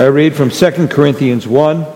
I 0.00 0.06
read 0.06 0.34
from 0.34 0.48
2 0.48 0.88
Corinthians 0.88 1.46
1. 1.46 1.86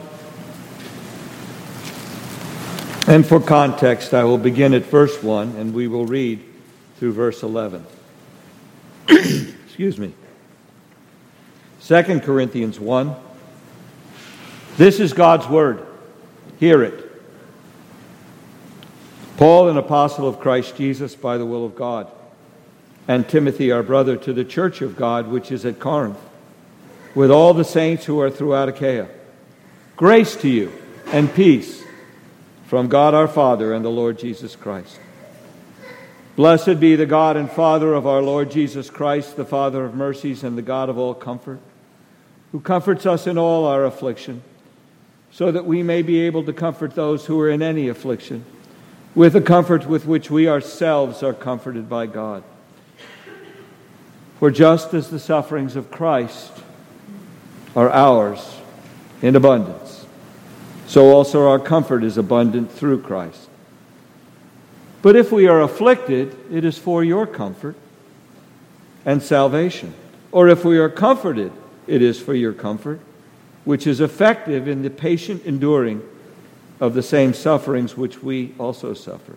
And 3.09 3.25
for 3.25 3.41
context, 3.41 4.13
I 4.13 4.25
will 4.25 4.37
begin 4.37 4.75
at 4.75 4.83
verse 4.83 5.23
1 5.23 5.57
and 5.57 5.73
we 5.73 5.89
will 5.89 6.05
read 6.05 6.45
through 6.99 7.15
verse 7.15 7.43
11. 7.43 7.87
Excuse 9.09 9.97
me. 9.97 10.13
2 11.81 12.21
Corinthians 12.21 12.79
1. 12.79 13.17
This 14.77 15.01
is 15.01 15.15
God's 15.15 15.49
word. 15.49 15.87
Hear 16.61 16.83
it. 16.83 17.11
Paul, 19.39 19.71
an 19.71 19.79
apostle 19.79 20.29
of 20.29 20.41
Christ 20.41 20.77
Jesus 20.77 21.15
by 21.15 21.39
the 21.39 21.47
will 21.47 21.65
of 21.65 21.75
God, 21.75 22.09
and 23.09 23.27
Timothy, 23.27 23.73
our 23.73 23.83
brother, 23.83 24.19
to 24.19 24.35
the 24.35 24.45
church 24.45 24.83
of 24.83 24.95
God 24.95 25.29
which 25.29 25.51
is 25.51 25.65
at 25.65 25.81
Corinth, 25.81 26.19
with 27.15 27.31
all 27.31 27.55
the 27.55 27.65
saints 27.65 28.05
who 28.05 28.21
are 28.21 28.31
throughout 28.31 28.69
Achaia. 28.69 29.09
Grace 29.97 30.35
to 30.37 30.49
you 30.49 30.73
and 31.07 31.33
peace 31.33 31.83
from 32.67 32.89
God 32.89 33.15
our 33.15 33.29
Father 33.29 33.73
and 33.73 33.85
the 33.85 33.91
Lord 33.91 34.19
Jesus 34.19 34.57
Christ. 34.57 34.99
Blessed 36.35 36.81
be 36.81 36.97
the 36.97 37.07
God 37.07 37.37
and 37.37 37.49
Father 37.49 37.95
of 37.95 38.09
our 38.09 38.21
Lord 38.21 38.51
Jesus 38.51 38.91
Christ, 38.91 39.37
the 39.37 39.45
Father 39.45 39.85
of 39.85 39.95
mercies 39.95 40.43
and 40.43 40.59
the 40.59 40.63
God 40.63 40.89
of 40.89 40.99
all 40.99 41.15
comfort, 41.15 41.61
who 42.51 42.59
comforts 42.59 43.07
us 43.07 43.29
in 43.29 43.39
all 43.39 43.67
our 43.67 43.85
affliction, 43.85 44.43
so 45.31 45.53
that 45.53 45.65
we 45.65 45.85
may 45.85 46.03
be 46.03 46.23
able 46.23 46.43
to 46.43 46.53
comfort 46.53 46.97
those 46.97 47.27
who 47.27 47.39
are 47.41 47.49
in 47.49 47.63
any 47.63 47.87
affliction, 47.87 48.45
with 49.15 49.35
the 49.35 49.41
comfort 49.41 49.87
with 49.87 50.07
which 50.07 50.29
we 50.29 50.49
ourselves 50.49 51.23
are 51.23 51.33
comforted 51.33 51.89
by 51.89 52.07
God. 52.07 52.43
For 54.41 54.51
just 54.51 54.93
as 54.93 55.11
the 55.11 55.21
sufferings 55.21 55.77
of 55.77 55.93
Christ 55.93 56.64
are 57.77 57.91
ours 57.91 58.61
in 59.23 59.37
abundance, 59.37 60.07
so 60.87 61.11
also 61.11 61.49
our 61.49 61.59
comfort 61.59 62.05
is 62.05 62.17
abundant 62.17 62.71
through 62.71 63.03
Christ. 63.03 63.49
But 65.03 65.17
if 65.17 65.33
we 65.33 65.47
are 65.47 65.61
afflicted, 65.61 66.37
it 66.51 66.65
is 66.65 66.79
for 66.79 67.05
your 67.05 67.27
comfort 67.27 67.77
and 69.05 69.23
salvation. 69.23 69.95
Or 70.33 70.49
if 70.49 70.65
we 70.65 70.79
are 70.79 70.89
comforted, 70.89 71.53
it 71.87 72.01
is 72.01 72.21
for 72.21 72.35
your 72.35 72.53
comfort, 72.53 73.01
which 73.65 73.87
is 73.87 74.01
effective 74.01 74.67
in 74.67 74.83
the 74.83 74.91
patient 74.91 75.45
enduring 75.45 76.03
of 76.81 76.95
the 76.95 77.03
same 77.03 77.35
sufferings 77.35 77.97
which 77.97 78.23
we 78.23 78.55
also 78.59 78.95
suffer. 78.95 79.37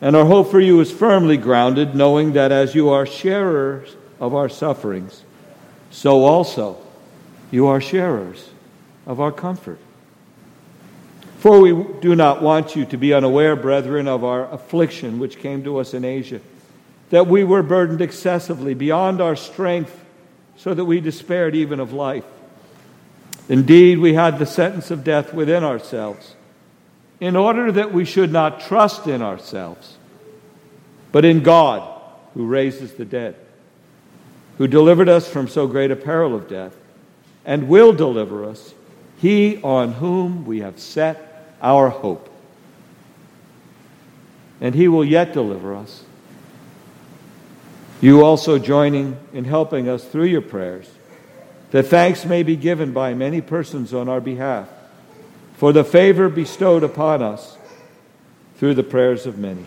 And 0.00 0.14
our 0.14 0.26
hope 0.26 0.50
for 0.50 0.60
you 0.60 0.80
is 0.80 0.90
firmly 0.90 1.36
grounded, 1.36 1.94
knowing 1.94 2.32
that 2.32 2.52
as 2.52 2.74
you 2.74 2.88
are 2.88 3.06
sharers 3.06 3.96
of 4.20 4.34
our 4.34 4.48
sufferings, 4.48 5.22
so 5.90 6.24
also 6.24 6.78
you 7.50 7.66
are 7.66 7.80
sharers 7.80 8.50
of 9.06 9.20
our 9.20 9.32
comfort. 9.32 9.78
For 11.38 11.60
we 11.60 11.70
do 12.00 12.16
not 12.16 12.42
want 12.42 12.74
you 12.74 12.84
to 12.86 12.96
be 12.96 13.14
unaware, 13.14 13.54
brethren, 13.54 14.08
of 14.08 14.24
our 14.24 14.50
affliction 14.52 15.18
which 15.18 15.38
came 15.38 15.62
to 15.64 15.78
us 15.78 15.94
in 15.94 16.04
Asia, 16.04 16.40
that 17.10 17.28
we 17.28 17.44
were 17.44 17.62
burdened 17.62 18.00
excessively 18.00 18.74
beyond 18.74 19.20
our 19.20 19.36
strength, 19.36 20.04
so 20.56 20.74
that 20.74 20.84
we 20.84 21.00
despaired 21.00 21.54
even 21.54 21.78
of 21.78 21.92
life. 21.92 22.24
Indeed, 23.48 23.98
we 23.98 24.14
had 24.14 24.38
the 24.38 24.46
sentence 24.46 24.90
of 24.90 25.04
death 25.04 25.32
within 25.32 25.62
ourselves, 25.62 26.34
in 27.20 27.36
order 27.36 27.70
that 27.70 27.92
we 27.92 28.04
should 28.04 28.32
not 28.32 28.60
trust 28.60 29.06
in 29.06 29.22
ourselves, 29.22 29.96
but 31.12 31.24
in 31.24 31.42
God, 31.42 31.88
who 32.34 32.46
raises 32.46 32.94
the 32.94 33.04
dead, 33.04 33.36
who 34.58 34.66
delivered 34.66 35.08
us 35.08 35.28
from 35.28 35.48
so 35.48 35.66
great 35.68 35.92
a 35.92 35.96
peril 35.96 36.34
of 36.34 36.48
death, 36.48 36.76
and 37.48 37.66
will 37.66 37.94
deliver 37.94 38.44
us, 38.44 38.74
he 39.16 39.56
on 39.62 39.92
whom 39.92 40.44
we 40.44 40.60
have 40.60 40.78
set 40.78 41.56
our 41.62 41.88
hope. 41.88 42.28
And 44.60 44.74
he 44.74 44.86
will 44.86 45.04
yet 45.04 45.32
deliver 45.32 45.74
us. 45.74 46.04
You 48.02 48.22
also 48.22 48.58
joining 48.58 49.18
in 49.32 49.46
helping 49.46 49.88
us 49.88 50.04
through 50.04 50.26
your 50.26 50.42
prayers, 50.42 50.90
that 51.70 51.84
thanks 51.84 52.26
may 52.26 52.42
be 52.42 52.54
given 52.54 52.92
by 52.92 53.14
many 53.14 53.40
persons 53.40 53.94
on 53.94 54.10
our 54.10 54.20
behalf 54.20 54.68
for 55.54 55.72
the 55.72 55.84
favor 55.84 56.28
bestowed 56.28 56.84
upon 56.84 57.22
us 57.22 57.56
through 58.58 58.74
the 58.74 58.82
prayers 58.82 59.24
of 59.24 59.38
many. 59.38 59.64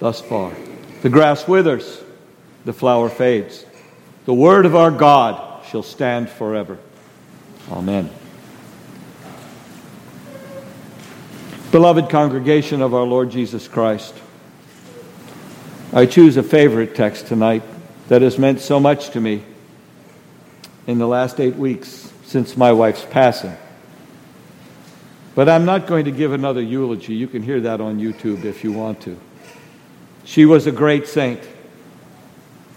Thus 0.00 0.20
far, 0.20 0.52
the 1.00 1.08
grass 1.08 1.48
withers, 1.48 2.02
the 2.66 2.74
flower 2.74 3.08
fades. 3.08 3.64
The 4.26 4.34
word 4.34 4.66
of 4.66 4.76
our 4.76 4.90
God 4.90 5.51
shall 5.72 5.82
stand 5.82 6.28
forever. 6.28 6.76
Amen. 7.70 8.10
Beloved 11.70 12.10
congregation 12.10 12.82
of 12.82 12.92
our 12.92 13.04
Lord 13.04 13.30
Jesus 13.30 13.68
Christ, 13.68 14.14
I 15.94 16.04
choose 16.04 16.36
a 16.36 16.42
favorite 16.42 16.94
text 16.94 17.26
tonight 17.26 17.62
that 18.08 18.20
has 18.20 18.38
meant 18.38 18.60
so 18.60 18.78
much 18.78 19.08
to 19.12 19.20
me 19.22 19.44
in 20.86 20.98
the 20.98 21.08
last 21.08 21.40
eight 21.40 21.56
weeks 21.56 22.12
since 22.26 22.54
my 22.54 22.70
wife's 22.70 23.06
passing. 23.06 23.56
But 25.34 25.48
I'm 25.48 25.64
not 25.64 25.86
going 25.86 26.04
to 26.04 26.12
give 26.12 26.34
another 26.34 26.60
eulogy. 26.60 27.14
You 27.14 27.28
can 27.28 27.42
hear 27.42 27.62
that 27.62 27.80
on 27.80 27.98
YouTube 27.98 28.44
if 28.44 28.62
you 28.62 28.72
want 28.72 29.00
to. 29.04 29.18
She 30.24 30.44
was 30.44 30.66
a 30.66 30.72
great 30.72 31.08
saint. 31.08 31.40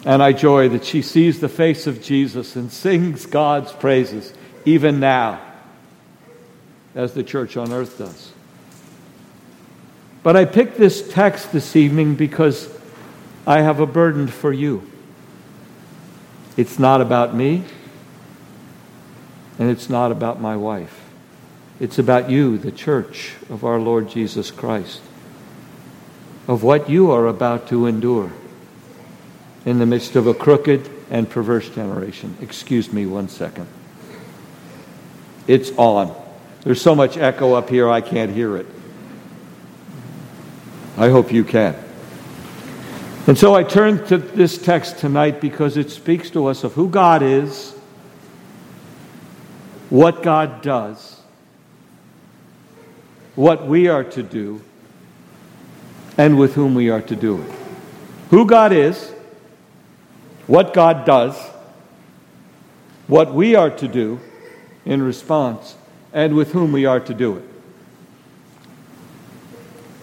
And 0.05 0.21
I 0.21 0.33
joy 0.33 0.69
that 0.69 0.85
she 0.85 1.01
sees 1.01 1.39
the 1.39 1.49
face 1.49 1.87
of 1.87 2.01
Jesus 2.01 2.55
and 2.55 2.71
sings 2.71 3.25
God's 3.25 3.71
praises 3.71 4.31
even 4.63 4.99
now, 4.99 5.41
as 6.93 7.13
the 7.13 7.23
church 7.23 7.57
on 7.57 7.73
earth 7.73 7.97
does. 7.97 8.31
But 10.21 10.35
I 10.35 10.45
picked 10.45 10.77
this 10.77 11.07
text 11.11 11.51
this 11.51 11.75
evening 11.75 12.15
because 12.15 12.69
I 13.47 13.61
have 13.61 13.79
a 13.79 13.87
burden 13.87 14.27
for 14.27 14.53
you. 14.53 14.89
It's 16.55 16.79
not 16.79 17.01
about 17.01 17.35
me, 17.35 17.63
and 19.57 19.69
it's 19.69 19.89
not 19.89 20.11
about 20.11 20.39
my 20.39 20.55
wife. 20.55 21.01
It's 21.79 21.99
about 21.99 22.29
you, 22.29 22.57
the 22.57 22.71
church 22.71 23.33
of 23.49 23.65
our 23.65 23.79
Lord 23.79 24.09
Jesus 24.09 24.51
Christ, 24.51 25.01
of 26.47 26.63
what 26.63 26.89
you 26.89 27.11
are 27.11 27.27
about 27.27 27.67
to 27.69 27.87
endure 27.87 28.31
in 29.65 29.79
the 29.79 29.85
midst 29.85 30.15
of 30.15 30.27
a 30.27 30.33
crooked 30.33 30.89
and 31.09 31.29
perverse 31.29 31.69
generation. 31.69 32.37
Excuse 32.41 32.93
me 32.93 33.05
one 33.05 33.27
second. 33.27 33.67
It's 35.47 35.71
on. 35.77 36.15
There's 36.61 36.81
so 36.81 36.95
much 36.95 37.17
echo 37.17 37.53
up 37.53 37.69
here, 37.69 37.89
I 37.89 38.01
can't 38.01 38.31
hear 38.31 38.57
it. 38.57 38.65
I 40.97 41.09
hope 41.09 41.31
you 41.31 41.43
can. 41.43 41.75
And 43.27 43.37
so 43.37 43.55
I 43.55 43.63
turn 43.63 44.05
to 44.07 44.17
this 44.17 44.57
text 44.57 44.99
tonight 44.99 45.41
because 45.41 45.77
it 45.77 45.89
speaks 45.89 46.29
to 46.31 46.45
us 46.45 46.63
of 46.63 46.73
who 46.73 46.89
God 46.89 47.23
is, 47.23 47.71
what 49.89 50.21
God 50.21 50.61
does, 50.61 51.21
what 53.35 53.65
we 53.65 53.87
are 53.87 54.03
to 54.03 54.23
do, 54.23 54.61
and 56.17 56.37
with 56.37 56.53
whom 56.53 56.75
we 56.75 56.89
are 56.89 57.01
to 57.01 57.15
do 57.15 57.41
it. 57.41 57.51
Who 58.29 58.45
God 58.45 58.71
is, 58.71 59.11
what 60.47 60.73
God 60.73 61.05
does, 61.05 61.35
what 63.07 63.33
we 63.33 63.55
are 63.55 63.69
to 63.69 63.87
do 63.87 64.19
in 64.85 65.01
response, 65.01 65.75
and 66.13 66.35
with 66.35 66.51
whom 66.51 66.71
we 66.71 66.85
are 66.85 66.99
to 66.99 67.13
do 67.13 67.37
it. 67.37 67.43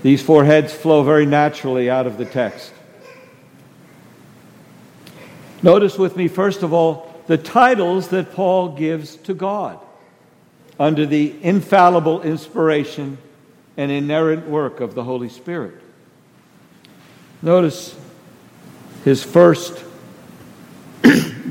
These 0.02 0.22
four 0.22 0.44
heads 0.44 0.72
flow 0.72 1.04
very 1.04 1.26
naturally 1.26 1.88
out 1.88 2.06
of 2.06 2.18
the 2.18 2.24
text. 2.24 2.72
Notice 5.62 5.96
with 5.96 6.16
me, 6.16 6.26
first 6.26 6.64
of 6.64 6.72
all, 6.72 7.22
the 7.28 7.38
titles 7.38 8.08
that 8.08 8.32
Paul 8.32 8.70
gives 8.70 9.14
to 9.16 9.34
God 9.34 9.78
under 10.78 11.06
the 11.06 11.34
infallible 11.42 12.22
inspiration 12.22 13.18
and 13.76 13.92
inerrant 13.92 14.48
work 14.48 14.80
of 14.80 14.94
the 14.96 15.04
Holy 15.04 15.28
Spirit. 15.28 15.74
Notice 17.40 17.96
his 19.04 19.22
first 19.22 19.84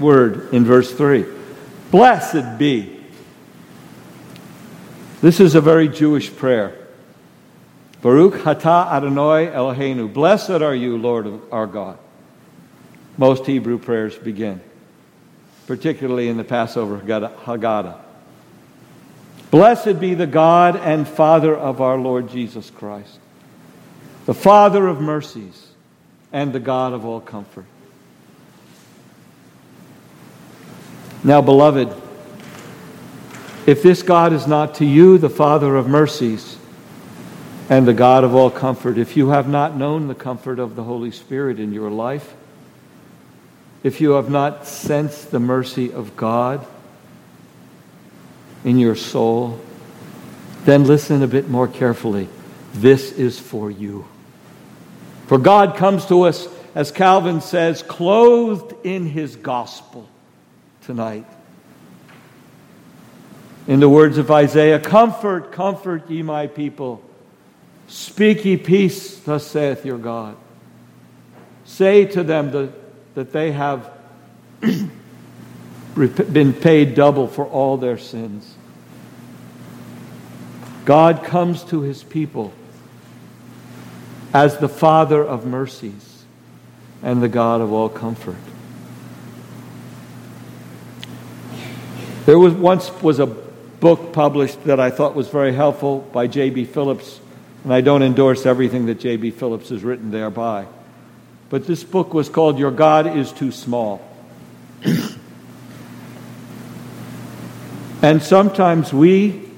word 0.01 0.53
in 0.53 0.65
verse 0.65 0.91
3 0.93 1.25
Blessed 1.91 2.57
be. 2.57 2.97
This 5.21 5.39
is 5.39 5.55
a 5.55 5.61
very 5.61 5.87
Jewish 5.87 6.35
prayer. 6.35 6.77
Baruch 8.01 8.33
Atah 8.33 8.91
Adonai 8.91 9.47
Eloheinu. 9.47 10.11
Blessed 10.11 10.49
are 10.49 10.73
you, 10.73 10.97
Lord 10.97 11.27
our 11.51 11.67
God. 11.67 11.99
Most 13.17 13.45
Hebrew 13.45 13.77
prayers 13.77 14.17
begin, 14.17 14.61
particularly 15.67 16.27
in 16.27 16.37
the 16.37 16.43
Passover 16.43 16.99
Haggadah. 16.99 17.99
Blessed 19.51 19.99
be 19.99 20.13
the 20.13 20.25
God 20.25 20.77
and 20.77 21.07
Father 21.07 21.55
of 21.55 21.81
our 21.81 21.97
Lord 21.97 22.29
Jesus 22.29 22.69
Christ, 22.69 23.19
the 24.25 24.33
Father 24.33 24.87
of 24.87 25.01
mercies 25.01 25.67
and 26.31 26.53
the 26.53 26.59
God 26.59 26.93
of 26.93 27.05
all 27.05 27.19
comfort. 27.19 27.65
Now, 31.23 31.39
beloved, 31.41 31.93
if 33.67 33.83
this 33.83 34.01
God 34.01 34.33
is 34.33 34.47
not 34.47 34.75
to 34.75 34.85
you 34.85 35.19
the 35.19 35.29
Father 35.29 35.75
of 35.75 35.87
mercies 35.87 36.57
and 37.69 37.87
the 37.87 37.93
God 37.93 38.23
of 38.23 38.33
all 38.33 38.49
comfort, 38.49 38.97
if 38.97 39.15
you 39.15 39.29
have 39.29 39.47
not 39.47 39.77
known 39.77 40.07
the 40.07 40.15
comfort 40.15 40.57
of 40.57 40.75
the 40.75 40.83
Holy 40.83 41.11
Spirit 41.11 41.59
in 41.59 41.73
your 41.73 41.91
life, 41.91 42.33
if 43.83 44.01
you 44.01 44.11
have 44.11 44.31
not 44.31 44.65
sensed 44.65 45.29
the 45.29 45.39
mercy 45.39 45.93
of 45.93 46.15
God 46.15 46.65
in 48.63 48.79
your 48.79 48.95
soul, 48.95 49.59
then 50.65 50.85
listen 50.85 51.21
a 51.21 51.27
bit 51.27 51.49
more 51.49 51.67
carefully. 51.67 52.29
This 52.73 53.11
is 53.11 53.39
for 53.39 53.69
you. 53.69 54.07
For 55.27 55.37
God 55.37 55.77
comes 55.77 56.07
to 56.07 56.23
us, 56.23 56.47
as 56.73 56.91
Calvin 56.91 57.41
says, 57.41 57.83
clothed 57.83 58.73
in 58.83 59.05
his 59.05 59.35
gospel 59.35 60.09
tonight. 60.81 61.25
In 63.67 63.79
the 63.79 63.89
words 63.89 64.17
of 64.17 64.31
Isaiah, 64.31 64.79
comfort, 64.79 65.51
comfort 65.51 66.09
ye 66.09 66.21
my 66.21 66.47
people. 66.47 67.01
Speak 67.87 68.45
ye 68.45 68.57
peace, 68.57 69.19
thus 69.19 69.45
saith 69.45 69.85
your 69.85 69.97
God. 69.97 70.35
Say 71.65 72.05
to 72.05 72.23
them 72.23 72.51
that, 72.51 72.71
that 73.15 73.31
they 73.31 73.51
have 73.51 73.91
been 75.95 76.53
paid 76.53 76.95
double 76.95 77.27
for 77.27 77.45
all 77.45 77.77
their 77.77 77.97
sins. 77.97 78.55
God 80.85 81.23
comes 81.23 81.63
to 81.65 81.81
his 81.81 82.03
people 82.03 82.53
as 84.33 84.57
the 84.57 84.69
Father 84.69 85.23
of 85.23 85.45
mercies 85.45 86.23
and 87.03 87.21
the 87.21 87.29
God 87.29 87.61
of 87.61 87.71
all 87.71 87.89
comfort. 87.89 88.35
There 92.25 92.37
was 92.37 92.53
once 92.53 92.91
was 93.01 93.19
a 93.19 93.25
book 93.25 94.13
published 94.13 94.63
that 94.65 94.79
I 94.79 94.91
thought 94.91 95.15
was 95.15 95.27
very 95.27 95.53
helpful 95.53 96.07
by 96.13 96.27
J.B. 96.27 96.65
Phillips, 96.65 97.19
and 97.63 97.73
I 97.73 97.81
don't 97.81 98.03
endorse 98.03 98.45
everything 98.45 98.85
that 98.85 98.99
J.B. 98.99 99.31
Phillips 99.31 99.69
has 99.69 99.83
written 99.83 100.11
thereby. 100.11 100.67
But 101.49 101.65
this 101.65 101.83
book 101.83 102.13
was 102.13 102.29
called 102.29 102.59
Your 102.59 102.69
God 102.69 103.17
is 103.17 103.31
Too 103.31 103.51
Small. 103.51 104.07
and 108.03 108.21
sometimes 108.21 108.93
we 108.93 109.49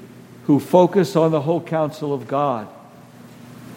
who 0.44 0.58
focus 0.58 1.16
on 1.16 1.32
the 1.32 1.40
whole 1.42 1.60
counsel 1.60 2.14
of 2.14 2.26
God 2.26 2.68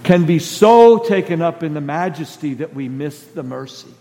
can 0.04 0.26
be 0.26 0.40
so 0.40 1.00
taken 1.00 1.42
up 1.42 1.62
in 1.62 1.74
the 1.74 1.82
majesty 1.82 2.54
that 2.56 2.74
we 2.74 2.88
miss 2.88 3.22
the 3.22 3.44
mercy. 3.44 3.94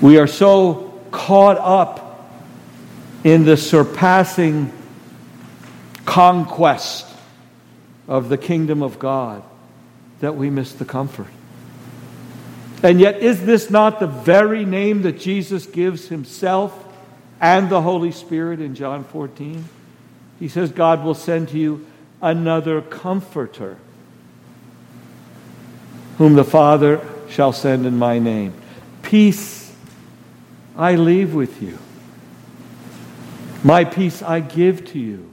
We 0.00 0.18
are 0.18 0.28
so 0.28 1.02
caught 1.10 1.58
up 1.58 2.30
in 3.24 3.44
the 3.44 3.56
surpassing 3.56 4.72
conquest 6.04 7.06
of 8.06 8.28
the 8.28 8.38
kingdom 8.38 8.82
of 8.82 8.98
God 8.98 9.42
that 10.20 10.36
we 10.36 10.50
miss 10.50 10.72
the 10.72 10.84
comfort. 10.84 11.26
And 12.82 13.00
yet, 13.00 13.20
is 13.20 13.44
this 13.44 13.70
not 13.70 13.98
the 13.98 14.06
very 14.06 14.64
name 14.64 15.02
that 15.02 15.18
Jesus 15.18 15.66
gives 15.66 16.08
himself 16.08 16.72
and 17.40 17.68
the 17.68 17.82
Holy 17.82 18.12
Spirit 18.12 18.60
in 18.60 18.76
John 18.76 19.02
14? 19.02 19.64
He 20.38 20.48
says, 20.48 20.70
God 20.70 21.02
will 21.02 21.14
send 21.14 21.48
to 21.48 21.58
you 21.58 21.86
another 22.22 22.80
comforter, 22.80 23.78
whom 26.18 26.34
the 26.34 26.44
Father 26.44 27.04
shall 27.28 27.52
send 27.52 27.84
in 27.84 27.98
my 27.98 28.20
name. 28.20 28.54
Peace 29.02 29.57
I 30.78 30.94
leave 30.94 31.34
with 31.34 31.60
you. 31.60 31.76
My 33.64 33.84
peace 33.84 34.22
I 34.22 34.38
give 34.38 34.86
to 34.92 34.98
you. 34.98 35.28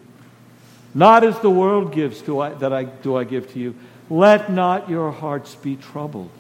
Not 0.96 1.24
as 1.24 1.40
the 1.40 1.50
world 1.50 1.94
gives 1.94 2.22
do 2.22 2.40
I, 2.40 2.50
that 2.56 2.74
I, 2.74 2.86
do 2.86 3.16
I 3.16 3.24
give 3.24 3.54
to 3.54 3.60
you. 3.60 3.76
Let 4.10 4.52
not 4.52 4.90
your 4.90 5.12
hearts 5.12 5.54
be 5.56 5.76
troubled, 5.76 6.32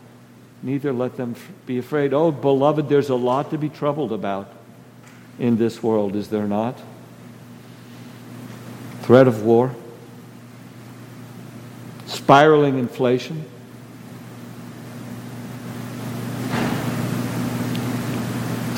neither 0.63 0.91
let 0.91 1.17
them 1.17 1.35
be 1.65 1.77
afraid. 1.77 2.13
Oh, 2.13 2.31
beloved, 2.31 2.89
there's 2.89 3.09
a 3.09 3.15
lot 3.15 3.51
to 3.51 3.57
be 3.57 3.69
troubled 3.69 4.11
about 4.11 4.51
in 5.37 5.57
this 5.57 5.83
world, 5.83 6.15
is 6.15 6.29
there 6.29 6.47
not? 6.47 6.79
Threat 9.01 9.27
of 9.27 9.43
war, 9.43 9.75
spiraling 12.07 12.79
inflation, 12.79 13.45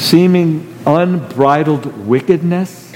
seeming 0.07 0.73
unbridled 0.85 1.85
wickedness, 2.07 2.93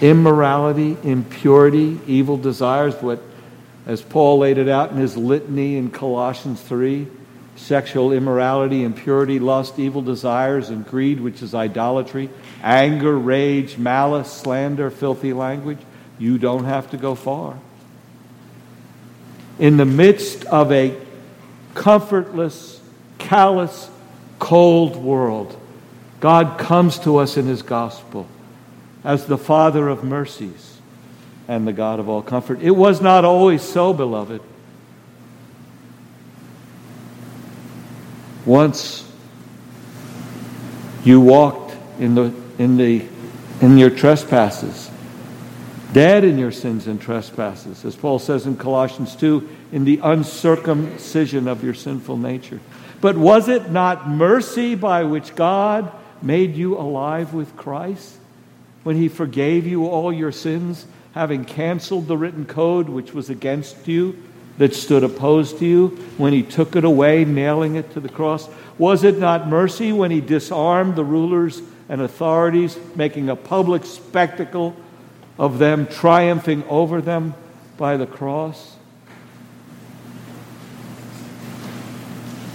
immorality, 0.00 0.96
impurity, 1.04 2.00
evil 2.08 2.36
desires, 2.36 2.94
what 2.96 3.22
as 3.86 4.02
Paul 4.02 4.38
laid 4.38 4.58
it 4.58 4.68
out 4.68 4.90
in 4.90 4.96
his 4.96 5.16
litany 5.16 5.76
in 5.76 5.90
Colossians 5.90 6.60
3 6.60 7.06
sexual 7.54 8.12
immorality, 8.12 8.82
impurity, 8.82 9.38
lust, 9.38 9.78
evil 9.78 10.02
desires, 10.02 10.70
and 10.70 10.84
greed, 10.84 11.20
which 11.20 11.42
is 11.42 11.54
idolatry, 11.54 12.28
anger, 12.60 13.16
rage, 13.16 13.78
malice, 13.78 14.32
slander, 14.32 14.90
filthy 14.90 15.32
language. 15.32 15.78
You 16.18 16.38
don't 16.38 16.64
have 16.64 16.90
to 16.90 16.96
go 16.96 17.14
far. 17.14 17.56
In 19.60 19.76
the 19.76 19.84
midst 19.84 20.44
of 20.46 20.72
a 20.72 20.96
comfortless, 21.74 22.80
callous, 23.18 23.88
cold 24.40 24.96
world, 24.96 25.56
God 26.22 26.56
comes 26.56 27.00
to 27.00 27.16
us 27.16 27.36
in 27.36 27.46
His 27.46 27.62
gospel 27.62 28.28
as 29.02 29.26
the 29.26 29.36
Father 29.36 29.88
of 29.88 30.04
mercies 30.04 30.78
and 31.48 31.66
the 31.66 31.72
God 31.72 31.98
of 31.98 32.08
all 32.08 32.22
comfort. 32.22 32.60
It 32.62 32.70
was 32.70 33.00
not 33.00 33.24
always 33.24 33.60
so, 33.60 33.92
beloved. 33.92 34.40
Once 38.46 39.04
you 41.02 41.20
walked 41.20 41.74
in 41.98 42.14
the 42.14 42.32
in 42.56 42.76
the 42.76 43.04
in 43.60 43.76
your 43.76 43.90
trespasses, 43.90 44.92
dead 45.92 46.22
in 46.22 46.38
your 46.38 46.52
sins 46.52 46.86
and 46.86 47.00
trespasses, 47.00 47.84
as 47.84 47.96
Paul 47.96 48.20
says 48.20 48.46
in 48.46 48.56
Colossians 48.56 49.16
2, 49.16 49.48
in 49.72 49.84
the 49.84 49.98
uncircumcision 50.00 51.48
of 51.48 51.64
your 51.64 51.74
sinful 51.74 52.16
nature. 52.16 52.60
But 53.00 53.16
was 53.16 53.48
it 53.48 53.72
not 53.72 54.08
mercy 54.08 54.76
by 54.76 55.02
which 55.02 55.34
God 55.34 55.92
made 56.22 56.56
you 56.56 56.78
alive 56.78 57.34
with 57.34 57.56
Christ 57.56 58.16
when 58.82 58.96
he 58.96 59.08
forgave 59.08 59.66
you 59.66 59.86
all 59.86 60.12
your 60.12 60.32
sins, 60.32 60.86
having 61.14 61.44
canceled 61.44 62.08
the 62.08 62.16
written 62.16 62.44
code 62.44 62.88
which 62.88 63.12
was 63.12 63.30
against 63.30 63.86
you? 63.86 64.16
that 64.58 64.74
stood 64.74 65.02
opposed 65.02 65.58
to 65.58 65.66
you 65.66 65.88
when 66.18 66.32
he 66.32 66.42
took 66.42 66.76
it 66.76 66.84
away, 66.84 67.24
nailing 67.24 67.76
it 67.76 67.90
to 67.92 68.00
the 68.00 68.08
cross? 68.08 68.48
Was 68.78 69.04
it 69.04 69.18
not 69.18 69.48
mercy 69.48 69.92
when 69.92 70.10
he 70.10 70.20
disarmed 70.20 70.96
the 70.96 71.04
rulers 71.04 71.62
and 71.88 72.00
authorities, 72.00 72.78
making 72.94 73.28
a 73.28 73.36
public 73.36 73.84
spectacle 73.84 74.76
of 75.38 75.58
them, 75.58 75.86
triumphing 75.86 76.64
over 76.68 77.00
them 77.00 77.34
by 77.76 77.96
the 77.96 78.06
cross? 78.06 78.76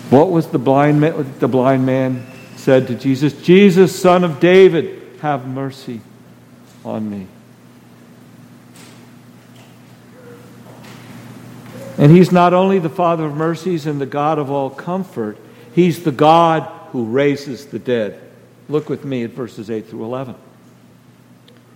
What 0.10 0.32
was 0.32 0.48
the 0.48 0.60
blind 0.60 1.02
man, 1.02 1.34
the 1.40 1.50
blind 1.50 1.86
man 1.86 2.26
said 2.68 2.86
to 2.86 2.96
Jesus? 2.96 3.32
Jesus, 3.32 3.98
son 3.98 4.26
of 4.26 4.42
David, 4.42 5.02
have 5.22 5.48
mercy 5.48 6.02
on 6.84 7.10
me. 7.10 7.26
And 11.98 12.12
He's 12.12 12.30
not 12.30 12.54
only 12.54 12.80
the 12.80 12.90
Father 12.90 13.28
of 13.28 13.38
mercies 13.38 13.86
and 13.86 14.02
the 14.02 14.06
God 14.06 14.38
of 14.38 14.52
all 14.52 14.70
comfort, 14.70 15.38
He's 15.74 16.04
the 16.04 16.12
God 16.12 16.64
who 16.92 17.06
raises 17.06 17.68
the 17.68 17.80
dead. 17.80 18.20
Look 18.68 18.90
with 18.90 19.06
me 19.06 19.24
at 19.24 19.30
verses 19.30 19.70
8 19.70 19.88
through 19.88 20.04
11. 20.04 20.36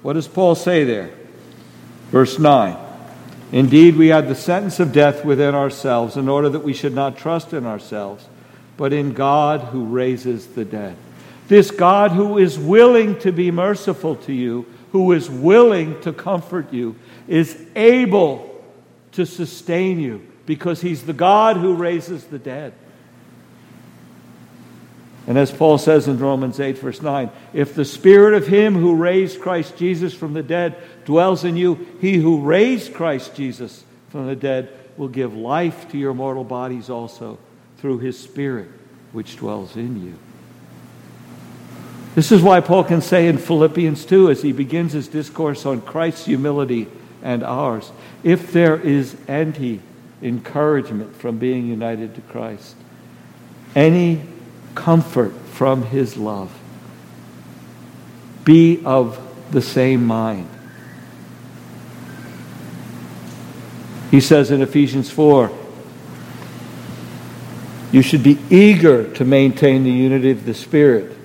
What 0.02 0.14
does 0.14 0.28
Paul 0.28 0.56
say 0.56 0.84
there? 0.84 1.12
Verse 2.10 2.38
9 2.38 2.76
Indeed, 3.54 3.96
we 3.96 4.10
had 4.10 4.28
the 4.28 4.36
sentence 4.36 4.82
of 4.82 4.92
death 4.92 5.24
within 5.24 5.56
ourselves 5.56 6.18
in 6.18 6.28
order 6.28 6.50
that 6.50 6.66
we 6.66 6.74
should 6.74 6.94
not 6.94 7.16
trust 7.18 7.54
in 7.54 7.66
ourselves, 7.66 8.26
but 8.82 8.94
in 8.94 9.14
God 9.14 9.62
who 9.62 9.86
raises 9.86 10.48
the 10.48 10.66
dead. 10.66 10.98
This 11.48 11.70
God 11.70 12.14
who 12.14 12.40
is 12.40 12.58
willing 12.58 13.20
to 13.20 13.32
be 13.32 13.52
merciful 13.52 14.16
to 14.16 14.34
you, 14.34 14.66
who 14.92 15.12
is 15.12 15.30
willing 15.30 16.02
to 16.02 16.12
comfort 16.12 16.74
you, 16.74 16.96
is 17.28 17.64
able 17.76 18.66
to 19.12 19.28
sustain 19.28 20.00
you 20.00 20.28
because 20.48 20.82
he's 20.82 21.04
the 21.04 21.14
God 21.14 21.58
who 21.58 21.76
raises 21.76 22.24
the 22.24 22.40
dead. 22.40 22.74
And 25.28 25.38
as 25.38 25.52
Paul 25.52 25.78
says 25.78 26.08
in 26.08 26.18
Romans 26.18 26.60
8, 26.60 26.80
verse 26.80 27.04
9, 27.04 27.30
if 27.54 27.76
the 27.76 27.86
spirit 27.86 28.34
of 28.34 28.48
him 28.48 28.74
who 28.74 28.96
raised 28.96 29.42
Christ 29.42 29.78
Jesus 29.78 30.12
from 30.12 30.34
the 30.34 30.42
dead 30.42 30.76
dwells 31.06 31.44
in 31.44 31.56
you, 31.56 31.88
he 32.02 32.16
who 32.16 32.42
raised 32.42 32.96
Christ 32.96 33.36
Jesus 33.36 33.84
from 34.10 34.26
the 34.26 34.36
dead 34.36 34.70
will 34.98 35.08
give 35.08 35.36
life 35.36 35.92
to 35.92 36.00
your 36.00 36.16
mortal 36.16 36.44
bodies 36.44 36.90
also 36.90 37.38
through 37.82 37.98
his 37.98 38.18
spirit 38.18 38.70
which 39.12 39.38
dwells 39.38 39.76
in 39.76 40.02
you. 40.06 40.16
This 42.14 42.32
is 42.32 42.42
why 42.42 42.62
Paul 42.62 42.84
can 42.84 43.02
say 43.02 43.28
in 43.28 43.40
Philippians 43.40 44.06
2, 44.06 44.30
as 44.30 44.44
he 44.44 44.52
begins 44.52 44.94
his 44.94 45.08
discourse 45.08 45.66
on 45.66 45.82
Christ's 45.82 46.26
humility 46.26 46.88
and 47.24 47.44
ours, 47.44 47.92
if 48.24 48.52
there 48.52 48.80
is 48.80 49.16
any 49.28 49.80
encouragement 50.22 51.16
from 51.16 51.40
being 51.40 51.68
united 51.68 52.14
to 52.16 52.22
Christ, 52.22 52.76
any 53.76 54.22
comfort 54.76 55.32
from 55.48 55.84
his 55.84 56.18
love, 56.18 56.56
be 58.44 58.84
of 58.86 59.20
the 59.52 59.62
same 59.62 60.06
mind. 60.06 60.50
He 64.12 64.20
says 64.20 64.52
in 64.52 64.62
Ephesians 64.62 65.10
4, 65.10 65.61
you 67.92 68.02
should 68.02 68.24
be 68.24 68.38
eager 68.50 69.12
to 69.16 69.26
maintain 69.26 69.84
the 69.84 69.92
unity 69.92 70.32
of 70.32 70.46
the 70.46 70.54
Spirit 70.54 71.18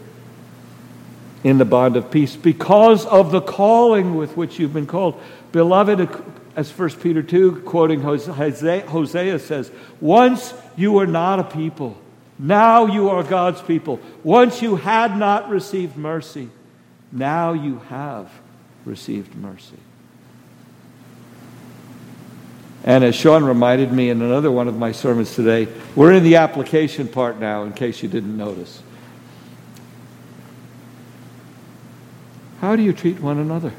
in 1.44 1.58
the 1.58 1.64
bond 1.64 1.96
of 1.96 2.10
peace 2.10 2.34
because 2.34 3.06
of 3.06 3.30
the 3.30 3.40
calling 3.40 4.16
with 4.16 4.36
which 4.36 4.58
you've 4.58 4.72
been 4.72 4.86
called. 4.86 5.20
Beloved, 5.52 6.08
as 6.56 6.76
1 6.76 6.90
Peter 6.90 7.22
2, 7.22 7.62
quoting 7.62 8.00
Hosea, 8.00 9.38
says, 9.38 9.70
Once 10.00 10.52
you 10.76 10.92
were 10.92 11.06
not 11.06 11.38
a 11.38 11.44
people, 11.44 11.96
now 12.38 12.86
you 12.86 13.10
are 13.10 13.22
God's 13.22 13.62
people. 13.62 14.00
Once 14.24 14.60
you 14.60 14.76
had 14.76 15.16
not 15.16 15.48
received 15.48 15.96
mercy, 15.96 16.50
now 17.12 17.52
you 17.52 17.78
have 17.88 18.30
received 18.84 19.34
mercy. 19.36 19.78
And 22.86 23.02
as 23.02 23.16
Sean 23.16 23.44
reminded 23.44 23.92
me 23.92 24.10
in 24.10 24.22
another 24.22 24.50
one 24.50 24.68
of 24.68 24.78
my 24.78 24.92
sermons 24.92 25.34
today, 25.34 25.66
we're 25.96 26.12
in 26.12 26.22
the 26.22 26.36
application 26.36 27.08
part 27.08 27.40
now, 27.40 27.64
in 27.64 27.72
case 27.72 28.00
you 28.00 28.08
didn't 28.08 28.36
notice. 28.36 28.80
How 32.60 32.76
do 32.76 32.82
you 32.82 32.92
treat 32.92 33.20
one 33.20 33.38
another? 33.38 33.72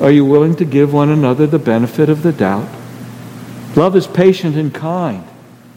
Are 0.00 0.10
you 0.10 0.24
willing 0.24 0.54
to 0.56 0.64
give 0.64 0.92
one 0.92 1.10
another 1.10 1.48
the 1.48 1.58
benefit 1.58 2.08
of 2.08 2.22
the 2.22 2.32
doubt? 2.32 2.68
Love 3.74 3.96
is 3.96 4.06
patient 4.06 4.56
and 4.56 4.72
kind. 4.72 5.26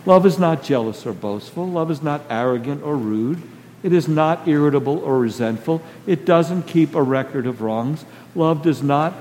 Love 0.05 0.25
is 0.25 0.37
not 0.37 0.63
jealous 0.63 1.05
or 1.05 1.13
boastful. 1.13 1.67
Love 1.67 1.89
is 1.89 2.03
not 2.03 2.21
arrogant 2.29 2.83
or 2.83 2.95
rude. 2.95 3.41
It 3.81 3.91
is 3.91 4.07
not 4.07 4.47
irritable 4.47 4.99
or 4.99 5.19
resentful. 5.19 5.81
It 6.05 6.25
doesn't 6.25 6.63
keep 6.63 6.93
a 6.93 7.01
record 7.01 7.47
of 7.47 7.61
wrongs. 7.61 8.05
Love 8.35 8.61
does 8.61 8.83
not 8.83 9.13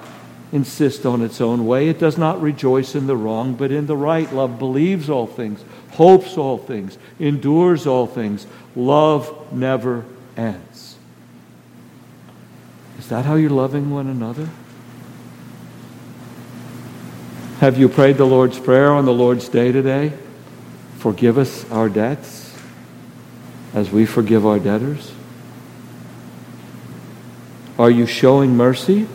insist 0.52 1.04
on 1.04 1.22
its 1.22 1.40
own 1.40 1.66
way. 1.66 1.88
It 1.88 1.98
does 1.98 2.16
not 2.16 2.40
rejoice 2.40 2.94
in 2.94 3.06
the 3.06 3.16
wrong, 3.16 3.54
but 3.54 3.72
in 3.72 3.86
the 3.86 3.96
right. 3.96 4.32
Love 4.32 4.58
believes 4.58 5.10
all 5.10 5.26
things, 5.26 5.64
hopes 5.92 6.36
all 6.36 6.58
things, 6.58 6.98
endures 7.18 7.86
all 7.86 8.06
things. 8.06 8.46
Love 8.74 9.52
never 9.52 10.04
ends. 10.36 10.96
Is 12.98 13.08
that 13.08 13.24
how 13.24 13.34
you're 13.34 13.50
loving 13.50 13.90
one 13.90 14.06
another? 14.06 14.48
Have 17.60 17.78
you 17.78 17.88
prayed 17.88 18.16
the 18.16 18.26
Lord's 18.26 18.58
Prayer 18.58 18.92
on 18.92 19.06
the 19.06 19.12
Lord's 19.12 19.48
Day 19.48 19.72
today? 19.72 20.12
Forgive 20.98 21.38
us 21.38 21.68
our 21.70 21.88
debts 21.88 22.54
as 23.74 23.90
we 23.90 24.06
forgive 24.06 24.46
our 24.46 24.58
debtors? 24.58 25.12
Are 27.78 27.90
you 27.90 28.06
showing 28.06 28.56
mercy? 28.56 29.06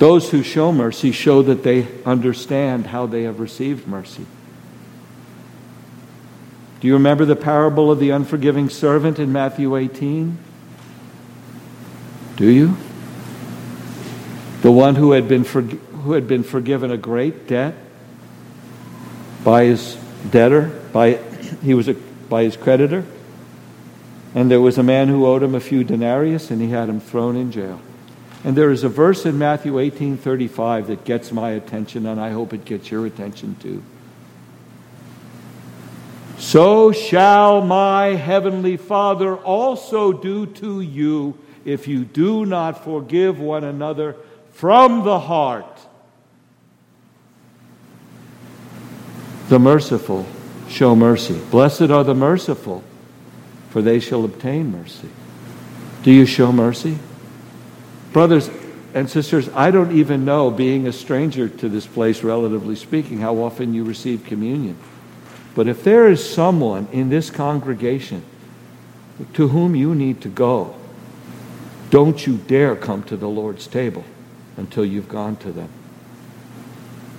Those 0.00 0.30
who 0.30 0.42
show 0.42 0.72
mercy 0.72 1.12
show 1.12 1.42
that 1.42 1.62
they 1.62 1.86
understand 2.06 2.86
how 2.86 3.04
they 3.04 3.24
have 3.24 3.38
received 3.38 3.86
mercy. 3.86 4.24
Do 6.80 6.86
you 6.86 6.94
remember 6.94 7.26
the 7.26 7.36
parable 7.36 7.90
of 7.90 8.00
the 8.00 8.08
unforgiving 8.08 8.70
servant 8.70 9.18
in 9.18 9.30
Matthew 9.30 9.76
18? 9.76 10.38
Do 12.36 12.46
you? 12.46 12.78
The 14.62 14.72
one 14.72 14.94
who 14.94 15.12
had 15.12 15.28
been, 15.28 15.44
who 15.44 16.12
had 16.12 16.26
been 16.26 16.44
forgiven 16.44 16.90
a 16.90 16.96
great 16.96 17.46
debt 17.46 17.74
by 19.44 19.64
his 19.64 19.98
debtor, 20.30 20.80
by, 20.94 21.16
he 21.62 21.74
was 21.74 21.88
a, 21.88 21.94
by 21.94 22.44
his 22.44 22.56
creditor, 22.56 23.04
and 24.34 24.50
there 24.50 24.62
was 24.62 24.78
a 24.78 24.82
man 24.82 25.08
who 25.08 25.26
owed 25.26 25.42
him 25.42 25.54
a 25.54 25.60
few 25.60 25.84
denarius, 25.84 26.50
and 26.50 26.62
he 26.62 26.70
had 26.70 26.88
him 26.88 27.00
thrown 27.00 27.36
in 27.36 27.52
jail. 27.52 27.82
And 28.44 28.56
there 28.56 28.70
is 28.70 28.84
a 28.84 28.88
verse 28.88 29.26
in 29.26 29.38
Matthew 29.38 29.78
18:35 29.78 30.86
that 30.86 31.04
gets 31.04 31.30
my 31.30 31.50
attention 31.50 32.06
and 32.06 32.20
I 32.20 32.30
hope 32.30 32.52
it 32.52 32.64
gets 32.64 32.90
your 32.90 33.06
attention 33.06 33.56
too. 33.60 33.82
So 36.38 36.90
shall 36.90 37.60
my 37.60 38.14
heavenly 38.14 38.78
Father 38.78 39.36
also 39.36 40.12
do 40.12 40.46
to 40.46 40.80
you 40.80 41.36
if 41.66 41.86
you 41.86 42.04
do 42.04 42.46
not 42.46 42.82
forgive 42.82 43.38
one 43.38 43.62
another 43.62 44.16
from 44.52 45.04
the 45.04 45.18
heart. 45.18 45.78
The 49.50 49.58
merciful 49.58 50.26
show 50.68 50.96
mercy. 50.96 51.38
Blessed 51.50 51.90
are 51.90 52.04
the 52.04 52.14
merciful, 52.14 52.82
for 53.68 53.82
they 53.82 54.00
shall 54.00 54.24
obtain 54.24 54.72
mercy. 54.72 55.10
Do 56.02 56.10
you 56.10 56.24
show 56.24 56.52
mercy? 56.52 56.98
Brothers 58.12 58.50
and 58.92 59.08
sisters, 59.08 59.48
I 59.50 59.70
don't 59.70 59.92
even 59.92 60.24
know, 60.24 60.50
being 60.50 60.86
a 60.86 60.92
stranger 60.92 61.48
to 61.48 61.68
this 61.68 61.86
place, 61.86 62.22
relatively 62.22 62.74
speaking, 62.74 63.18
how 63.18 63.38
often 63.38 63.72
you 63.72 63.84
receive 63.84 64.24
communion. 64.24 64.76
But 65.54 65.68
if 65.68 65.84
there 65.84 66.08
is 66.08 66.28
someone 66.28 66.88
in 66.92 67.08
this 67.08 67.30
congregation 67.30 68.24
to 69.34 69.48
whom 69.48 69.76
you 69.76 69.94
need 69.94 70.20
to 70.22 70.28
go, 70.28 70.74
don't 71.90 72.26
you 72.26 72.36
dare 72.36 72.76
come 72.76 73.02
to 73.04 73.16
the 73.16 73.28
Lord's 73.28 73.66
table 73.66 74.04
until 74.56 74.84
you've 74.84 75.08
gone 75.08 75.36
to 75.36 75.52
them 75.52 75.68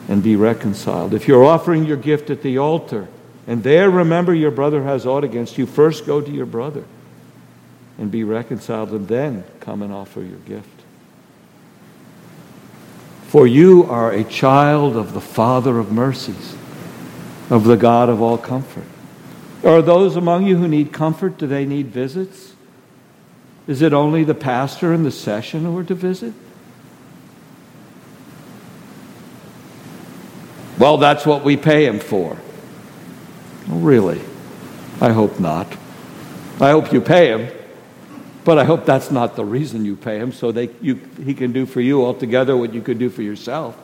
and 0.07 0.23
be 0.23 0.35
reconciled. 0.35 1.13
If 1.13 1.27
you're 1.27 1.43
offering 1.43 1.85
your 1.85 1.97
gift 1.97 2.29
at 2.29 2.41
the 2.41 2.57
altar 2.57 3.07
and 3.47 3.63
there 3.63 3.89
remember 3.89 4.33
your 4.33 4.51
brother 4.51 4.83
has 4.83 5.05
aught 5.05 5.23
against 5.23 5.57
you, 5.57 5.65
first 5.65 6.05
go 6.05 6.21
to 6.21 6.31
your 6.31 6.45
brother 6.45 6.83
and 7.97 8.11
be 8.11 8.23
reconciled 8.23 8.91
and 8.91 9.07
then 9.07 9.43
come 9.59 9.81
and 9.81 9.93
offer 9.93 10.21
your 10.21 10.39
gift. 10.39 10.80
For 13.31 13.47
you 13.47 13.85
are 13.85 14.11
a 14.11 14.25
child 14.25 14.97
of 14.97 15.13
the 15.13 15.21
Father 15.21 15.79
of 15.79 15.89
mercies, 15.89 16.53
of 17.49 17.63
the 17.63 17.77
God 17.77 18.09
of 18.09 18.21
all 18.21 18.37
comfort. 18.37 18.83
Are 19.63 19.81
those 19.81 20.17
among 20.17 20.47
you 20.47 20.57
who 20.57 20.67
need 20.67 20.91
comfort, 20.91 21.37
do 21.37 21.47
they 21.47 21.65
need 21.65 21.87
visits? 21.87 22.55
Is 23.67 23.81
it 23.81 23.93
only 23.93 24.25
the 24.25 24.35
pastor 24.35 24.91
and 24.91 25.05
the 25.05 25.11
session 25.11 25.63
who 25.63 25.77
are 25.77 25.83
to 25.85 25.95
visit? 25.95 26.33
Well, 30.77 30.97
that's 30.97 31.25
what 31.25 31.45
we 31.45 31.55
pay 31.55 31.85
him 31.85 32.01
for. 32.01 32.37
Oh, 33.69 33.79
really? 33.79 34.19
I 34.99 35.13
hope 35.13 35.39
not. 35.39 35.71
I 36.59 36.71
hope 36.71 36.91
you 36.91 36.99
pay 36.99 37.29
him. 37.29 37.60
But 38.43 38.57
I 38.57 38.63
hope 38.63 38.85
that's 38.85 39.11
not 39.11 39.35
the 39.35 39.45
reason 39.45 39.85
you 39.85 39.95
pay 39.95 40.17
him, 40.17 40.31
so 40.31 40.51
they, 40.51 40.69
you, 40.81 40.95
he 41.23 41.33
can 41.33 41.51
do 41.51 41.65
for 41.65 41.79
you 41.79 42.03
altogether 42.03 42.57
what 42.57 42.73
you 42.73 42.81
could 42.81 42.97
do 42.97 43.09
for 43.09 43.21
yourself. 43.21 43.77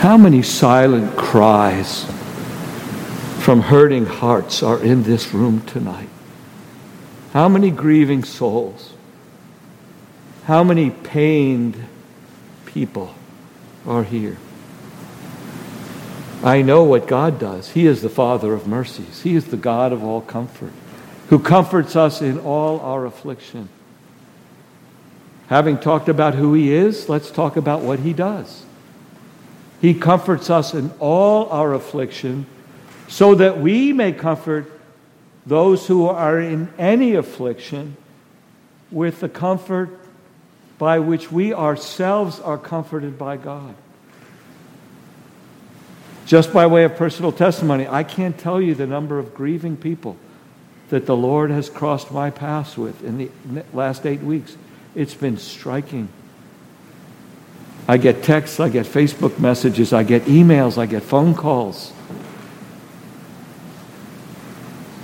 How 0.00 0.16
many 0.16 0.42
silent 0.42 1.16
cries 1.16 2.04
from 3.40 3.60
hurting 3.60 4.06
hearts 4.06 4.62
are 4.62 4.82
in 4.82 5.04
this 5.04 5.32
room 5.32 5.62
tonight? 5.62 6.08
How 7.32 7.48
many 7.48 7.70
grieving 7.70 8.24
souls? 8.24 8.92
How 10.44 10.62
many 10.64 10.90
pained 10.90 11.76
people 12.66 13.14
are 13.86 14.04
here? 14.04 14.36
I 16.46 16.62
know 16.62 16.84
what 16.84 17.08
God 17.08 17.40
does. 17.40 17.70
He 17.70 17.88
is 17.88 18.02
the 18.02 18.08
Father 18.08 18.54
of 18.54 18.68
mercies, 18.68 19.22
He 19.22 19.34
is 19.34 19.46
the 19.46 19.56
God 19.56 19.92
of 19.92 20.04
all 20.04 20.20
comfort, 20.20 20.72
who 21.28 21.40
comforts 21.40 21.96
us 21.96 22.22
in 22.22 22.38
all 22.38 22.78
our 22.78 23.04
affliction. 23.04 23.68
Having 25.48 25.78
talked 25.78 26.08
about 26.08 26.36
who 26.36 26.54
He 26.54 26.72
is, 26.72 27.08
let's 27.08 27.32
talk 27.32 27.56
about 27.56 27.82
what 27.82 27.98
He 27.98 28.12
does. 28.12 28.64
He 29.80 29.92
comforts 29.92 30.48
us 30.48 30.72
in 30.72 30.92
all 31.00 31.50
our 31.50 31.74
affliction 31.74 32.46
so 33.08 33.34
that 33.34 33.58
we 33.58 33.92
may 33.92 34.12
comfort 34.12 34.70
those 35.46 35.88
who 35.88 36.06
are 36.06 36.38
in 36.38 36.72
any 36.78 37.16
affliction 37.16 37.96
with 38.92 39.18
the 39.18 39.28
comfort 39.28 39.98
by 40.78 41.00
which 41.00 41.32
we 41.32 41.52
ourselves 41.52 42.38
are 42.38 42.56
comforted 42.56 43.18
by 43.18 43.36
God. 43.36 43.74
Just 46.26 46.52
by 46.52 46.66
way 46.66 46.82
of 46.82 46.96
personal 46.96 47.30
testimony, 47.30 47.86
I 47.86 48.02
can't 48.02 48.36
tell 48.36 48.60
you 48.60 48.74
the 48.74 48.86
number 48.86 49.20
of 49.20 49.32
grieving 49.32 49.76
people 49.76 50.16
that 50.88 51.06
the 51.06 51.16
Lord 51.16 51.50
has 51.50 51.70
crossed 51.70 52.10
my 52.10 52.30
paths 52.30 52.76
with 52.76 53.02
in 53.04 53.18
the 53.18 53.30
last 53.72 54.04
eight 54.04 54.20
weeks. 54.20 54.56
It's 54.96 55.14
been 55.14 55.38
striking. 55.38 56.08
I 57.86 57.96
get 57.96 58.24
texts, 58.24 58.58
I 58.58 58.68
get 58.68 58.86
Facebook 58.86 59.38
messages, 59.38 59.92
I 59.92 60.02
get 60.02 60.22
emails, 60.22 60.76
I 60.76 60.86
get 60.86 61.04
phone 61.04 61.34
calls. 61.34 61.92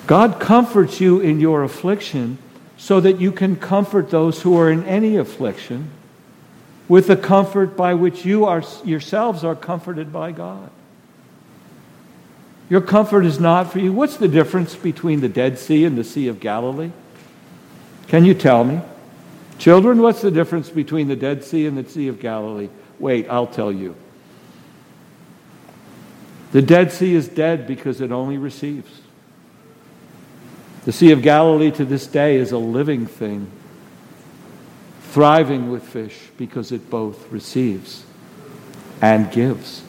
God 0.08 0.40
comforts 0.40 1.00
you 1.00 1.20
in 1.20 1.38
your 1.38 1.62
affliction 1.62 2.38
so 2.76 2.98
that 2.98 3.20
you 3.20 3.30
can 3.30 3.54
comfort 3.54 4.10
those 4.10 4.42
who 4.42 4.58
are 4.58 4.68
in 4.68 4.82
any 4.84 5.16
affliction 5.16 5.90
with 6.88 7.06
the 7.06 7.16
comfort 7.16 7.76
by 7.76 7.94
which 7.94 8.24
you 8.24 8.44
are, 8.44 8.64
yourselves 8.84 9.44
are 9.44 9.54
comforted 9.54 10.12
by 10.12 10.32
God. 10.32 10.68
Your 12.72 12.80
comfort 12.80 13.26
is 13.26 13.38
not 13.38 13.70
for 13.70 13.80
you. 13.80 13.92
What's 13.92 14.16
the 14.16 14.28
difference 14.28 14.74
between 14.74 15.20
the 15.20 15.28
Dead 15.28 15.58
Sea 15.58 15.84
and 15.84 15.98
the 15.98 16.02
Sea 16.02 16.28
of 16.28 16.40
Galilee? 16.40 16.90
Can 18.08 18.24
you 18.24 18.32
tell 18.32 18.64
me? 18.64 18.80
Children, 19.58 20.00
what's 20.00 20.22
the 20.22 20.30
difference 20.30 20.70
between 20.70 21.06
the 21.06 21.14
Dead 21.14 21.44
Sea 21.44 21.66
and 21.66 21.76
the 21.76 21.86
Sea 21.86 22.08
of 22.08 22.18
Galilee? 22.18 22.70
Wait, 22.98 23.28
I'll 23.28 23.46
tell 23.46 23.70
you. 23.70 23.94
The 26.52 26.62
Dead 26.62 26.90
Sea 26.90 27.14
is 27.14 27.28
dead 27.28 27.66
because 27.66 28.00
it 28.00 28.10
only 28.10 28.38
receives. 28.38 29.02
The 30.86 30.92
Sea 30.92 31.10
of 31.10 31.20
Galilee 31.20 31.72
to 31.72 31.84
this 31.84 32.06
day 32.06 32.36
is 32.36 32.52
a 32.52 32.58
living 32.58 33.04
thing, 33.04 33.50
thriving 35.10 35.70
with 35.70 35.82
fish 35.82 36.18
because 36.38 36.72
it 36.72 36.88
both 36.88 37.30
receives 37.30 38.06
and 39.02 39.30
gives. 39.30 39.82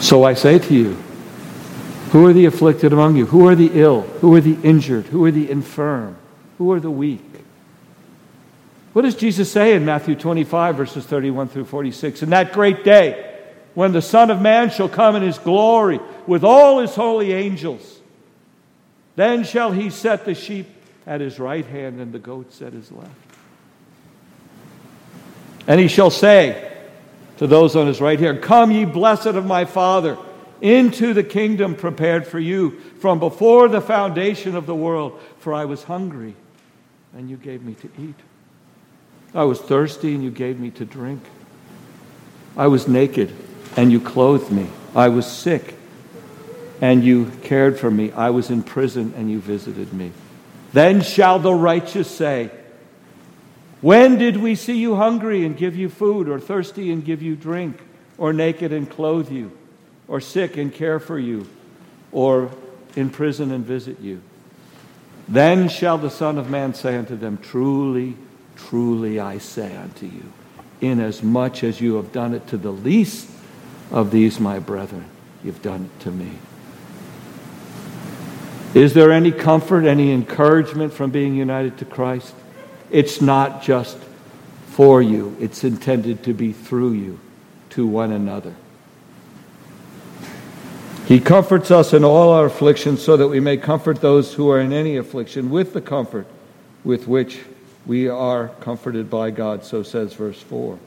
So 0.00 0.24
I 0.24 0.34
say 0.34 0.58
to 0.58 0.74
you, 0.74 0.92
who 2.10 2.26
are 2.26 2.32
the 2.32 2.46
afflicted 2.46 2.92
among 2.92 3.16
you? 3.16 3.26
Who 3.26 3.48
are 3.48 3.54
the 3.54 3.70
ill? 3.74 4.02
Who 4.20 4.34
are 4.34 4.40
the 4.40 4.56
injured? 4.62 5.06
Who 5.06 5.24
are 5.24 5.30
the 5.30 5.50
infirm? 5.50 6.16
Who 6.58 6.70
are 6.72 6.80
the 6.80 6.90
weak? 6.90 7.20
What 8.92 9.02
does 9.02 9.14
Jesus 9.14 9.50
say 9.50 9.74
in 9.74 9.84
Matthew 9.84 10.14
25, 10.14 10.76
verses 10.76 11.04
31 11.04 11.48
through 11.48 11.66
46? 11.66 12.22
In 12.22 12.30
that 12.30 12.52
great 12.52 12.84
day, 12.84 13.34
when 13.74 13.92
the 13.92 14.00
Son 14.00 14.30
of 14.30 14.40
Man 14.40 14.70
shall 14.70 14.88
come 14.88 15.16
in 15.16 15.22
his 15.22 15.38
glory 15.38 16.00
with 16.26 16.44
all 16.44 16.78
his 16.78 16.94
holy 16.94 17.32
angels, 17.32 18.00
then 19.16 19.44
shall 19.44 19.72
he 19.72 19.90
set 19.90 20.24
the 20.24 20.34
sheep 20.34 20.66
at 21.06 21.20
his 21.20 21.38
right 21.38 21.66
hand 21.66 22.00
and 22.00 22.12
the 22.12 22.18
goats 22.18 22.62
at 22.62 22.72
his 22.72 22.90
left. 22.90 23.10
And 25.66 25.78
he 25.78 25.88
shall 25.88 26.10
say 26.10 26.65
to 27.38 27.46
those 27.46 27.76
on 27.76 27.86
his 27.86 28.00
right 28.00 28.18
hand, 28.18 28.42
Come, 28.42 28.70
ye 28.70 28.84
blessed 28.84 29.26
of 29.26 29.44
my 29.44 29.64
Father 29.64 30.16
into 30.60 31.12
the 31.12 31.22
kingdom 31.22 31.74
prepared 31.74 32.26
for 32.26 32.38
you 32.38 32.78
from 33.00 33.18
before 33.18 33.68
the 33.68 33.80
foundation 33.80 34.56
of 34.56 34.66
the 34.66 34.74
world. 34.74 35.20
For 35.38 35.52
I 35.52 35.66
was 35.66 35.84
hungry, 35.84 36.34
and 37.14 37.28
you 37.28 37.36
gave 37.36 37.62
me 37.62 37.74
to 37.74 37.90
eat. 37.98 38.14
I 39.34 39.44
was 39.44 39.60
thirsty, 39.60 40.14
and 40.14 40.24
you 40.24 40.30
gave 40.30 40.58
me 40.58 40.70
to 40.72 40.84
drink. 40.84 41.22
I 42.56 42.68
was 42.68 42.88
naked, 42.88 43.34
and 43.76 43.92
you 43.92 44.00
clothed 44.00 44.50
me. 44.50 44.68
I 44.94 45.08
was 45.08 45.30
sick, 45.30 45.74
and 46.80 47.04
you 47.04 47.30
cared 47.42 47.78
for 47.78 47.90
me. 47.90 48.12
I 48.12 48.30
was 48.30 48.50
in 48.50 48.62
prison, 48.62 49.12
and 49.14 49.30
you 49.30 49.40
visited 49.40 49.92
me. 49.92 50.12
Then 50.72 51.02
shall 51.02 51.38
the 51.38 51.52
righteous 51.52 52.10
say, 52.10 52.50
When 53.80 54.18
did 54.18 54.38
we 54.38 54.54
see 54.54 54.78
you 54.78 54.96
hungry 54.96 55.44
and 55.44 55.56
give 55.56 55.76
you 55.76 55.88
food, 55.88 56.28
or 56.28 56.40
thirsty 56.40 56.90
and 56.90 57.04
give 57.04 57.22
you 57.22 57.36
drink, 57.36 57.80
or 58.18 58.32
naked 58.32 58.72
and 58.72 58.88
clothe 58.88 59.30
you? 59.30 59.52
or 60.08 60.20
sick 60.20 60.56
and 60.56 60.72
care 60.72 60.98
for 60.98 61.18
you, 61.18 61.48
or 62.12 62.50
in 62.94 63.10
prison 63.10 63.50
and 63.50 63.64
visit 63.64 64.00
you. 64.00 64.20
Then 65.28 65.68
shall 65.68 65.98
the 65.98 66.10
Son 66.10 66.38
of 66.38 66.48
Man 66.48 66.74
say 66.74 66.96
unto 66.96 67.16
them, 67.16 67.38
Truly, 67.38 68.16
truly 68.56 69.18
I 69.18 69.38
say 69.38 69.76
unto 69.76 70.06
you, 70.06 70.32
inasmuch 70.80 71.64
as 71.64 71.80
you 71.80 71.96
have 71.96 72.12
done 72.12 72.34
it 72.34 72.46
to 72.48 72.56
the 72.56 72.72
least 72.72 73.28
of 73.90 74.10
these 74.10 74.38
my 74.38 74.58
brethren, 74.58 75.06
you've 75.42 75.62
done 75.62 75.90
it 75.92 76.02
to 76.04 76.10
me. 76.10 76.30
Is 78.74 78.94
there 78.94 79.10
any 79.10 79.32
comfort, 79.32 79.84
any 79.84 80.12
encouragement 80.12 80.92
from 80.92 81.10
being 81.10 81.34
united 81.34 81.78
to 81.78 81.84
Christ? 81.84 82.34
It's 82.90 83.20
not 83.20 83.62
just 83.62 83.98
for 84.66 85.00
you, 85.00 85.36
it's 85.40 85.64
intended 85.64 86.22
to 86.24 86.34
be 86.34 86.52
through 86.52 86.92
you 86.92 87.18
to 87.70 87.86
one 87.86 88.12
another. 88.12 88.54
He 91.06 91.20
comforts 91.20 91.70
us 91.70 91.92
in 91.92 92.04
all 92.04 92.32
our 92.32 92.46
afflictions 92.46 93.02
so 93.02 93.16
that 93.16 93.28
we 93.28 93.38
may 93.38 93.56
comfort 93.56 94.00
those 94.00 94.34
who 94.34 94.50
are 94.50 94.60
in 94.60 94.72
any 94.72 94.96
affliction 94.96 95.50
with 95.50 95.72
the 95.72 95.80
comfort 95.80 96.26
with 96.84 97.06
which 97.06 97.40
we 97.86 98.08
are 98.08 98.48
comforted 98.60 99.08
by 99.08 99.30
God. 99.30 99.64
So 99.64 99.82
says 99.82 100.14
verse 100.14 100.42
4. 100.42 100.78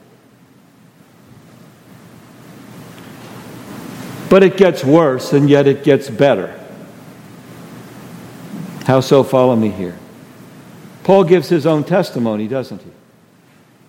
But 4.28 4.42
it 4.44 4.56
gets 4.56 4.84
worse, 4.84 5.32
and 5.32 5.50
yet 5.50 5.66
it 5.66 5.82
gets 5.82 6.08
better. 6.08 6.56
How 8.84 9.00
so? 9.00 9.24
Follow 9.24 9.56
me 9.56 9.70
here. 9.70 9.98
Paul 11.10 11.24
gives 11.24 11.48
his 11.48 11.66
own 11.66 11.82
testimony, 11.82 12.46
doesn't 12.46 12.82
he? 12.82 12.90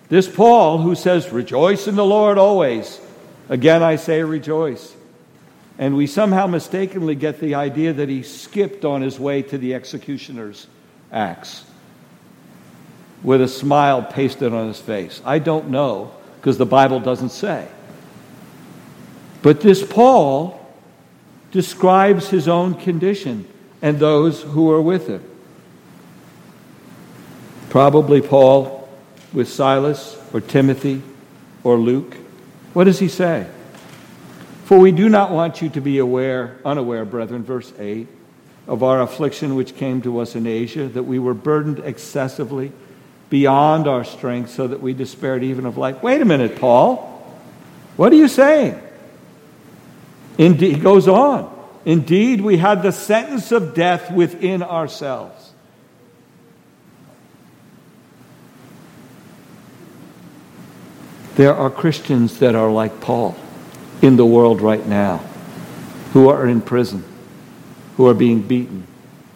This 0.08 0.28
Paul, 0.28 0.78
who 0.78 0.96
says, 0.96 1.30
Rejoice 1.30 1.86
in 1.86 1.94
the 1.94 2.04
Lord 2.04 2.36
always. 2.36 3.00
Again, 3.48 3.80
I 3.80 3.94
say, 3.94 4.24
rejoice. 4.24 4.92
And 5.78 5.96
we 5.96 6.08
somehow 6.08 6.48
mistakenly 6.48 7.14
get 7.14 7.38
the 7.38 7.54
idea 7.54 7.92
that 7.92 8.08
he 8.08 8.24
skipped 8.24 8.84
on 8.84 9.02
his 9.02 9.20
way 9.20 9.40
to 9.42 9.56
the 9.56 9.72
executioner's 9.72 10.66
axe 11.12 11.64
with 13.22 13.40
a 13.40 13.46
smile 13.46 14.02
pasted 14.02 14.52
on 14.52 14.66
his 14.66 14.80
face. 14.80 15.22
I 15.24 15.38
don't 15.38 15.68
know 15.68 16.12
because 16.40 16.58
the 16.58 16.66
Bible 16.66 16.98
doesn't 16.98 17.30
say. 17.30 17.68
But 19.42 19.60
this 19.60 19.86
Paul 19.86 20.58
describes 21.52 22.30
his 22.30 22.48
own 22.48 22.74
condition 22.74 23.46
and 23.80 24.00
those 24.00 24.42
who 24.42 24.72
are 24.72 24.82
with 24.82 25.06
him. 25.06 25.22
Probably 27.72 28.20
Paul 28.20 28.86
with 29.32 29.48
Silas 29.48 30.18
or 30.34 30.42
Timothy 30.42 31.00
or 31.64 31.78
Luke. 31.78 32.14
What 32.74 32.84
does 32.84 32.98
he 32.98 33.08
say? 33.08 33.46
For 34.66 34.78
we 34.78 34.92
do 34.92 35.08
not 35.08 35.30
want 35.30 35.62
you 35.62 35.70
to 35.70 35.80
be 35.80 35.96
aware, 35.96 36.58
unaware, 36.66 37.06
brethren, 37.06 37.42
verse 37.42 37.72
8, 37.78 38.08
of 38.66 38.82
our 38.82 39.00
affliction 39.00 39.54
which 39.54 39.74
came 39.74 40.02
to 40.02 40.18
us 40.18 40.36
in 40.36 40.46
Asia, 40.46 40.86
that 40.88 41.04
we 41.04 41.18
were 41.18 41.32
burdened 41.32 41.78
excessively 41.78 42.72
beyond 43.30 43.88
our 43.88 44.04
strength, 44.04 44.50
so 44.50 44.66
that 44.66 44.82
we 44.82 44.92
despaired 44.92 45.42
even 45.42 45.64
of 45.64 45.78
life. 45.78 46.02
Wait 46.02 46.20
a 46.20 46.26
minute, 46.26 46.56
Paul. 46.56 46.98
What 47.96 48.12
are 48.12 48.16
you 48.16 48.28
saying? 48.28 48.78
Indeed, 50.36 50.76
he 50.76 50.78
goes 50.78 51.08
on. 51.08 51.50
Indeed, 51.86 52.42
we 52.42 52.58
had 52.58 52.82
the 52.82 52.92
sentence 52.92 53.50
of 53.50 53.74
death 53.74 54.12
within 54.12 54.62
ourselves. 54.62 55.41
There 61.36 61.54
are 61.54 61.70
Christians 61.70 62.38
that 62.40 62.54
are 62.54 62.70
like 62.70 63.00
Paul 63.00 63.36
in 64.00 64.16
the 64.16 64.26
world 64.26 64.60
right 64.60 64.86
now 64.86 65.18
who 66.12 66.28
are 66.28 66.46
in 66.46 66.60
prison, 66.60 67.04
who 67.96 68.06
are 68.06 68.14
being 68.14 68.42
beaten, 68.42 68.86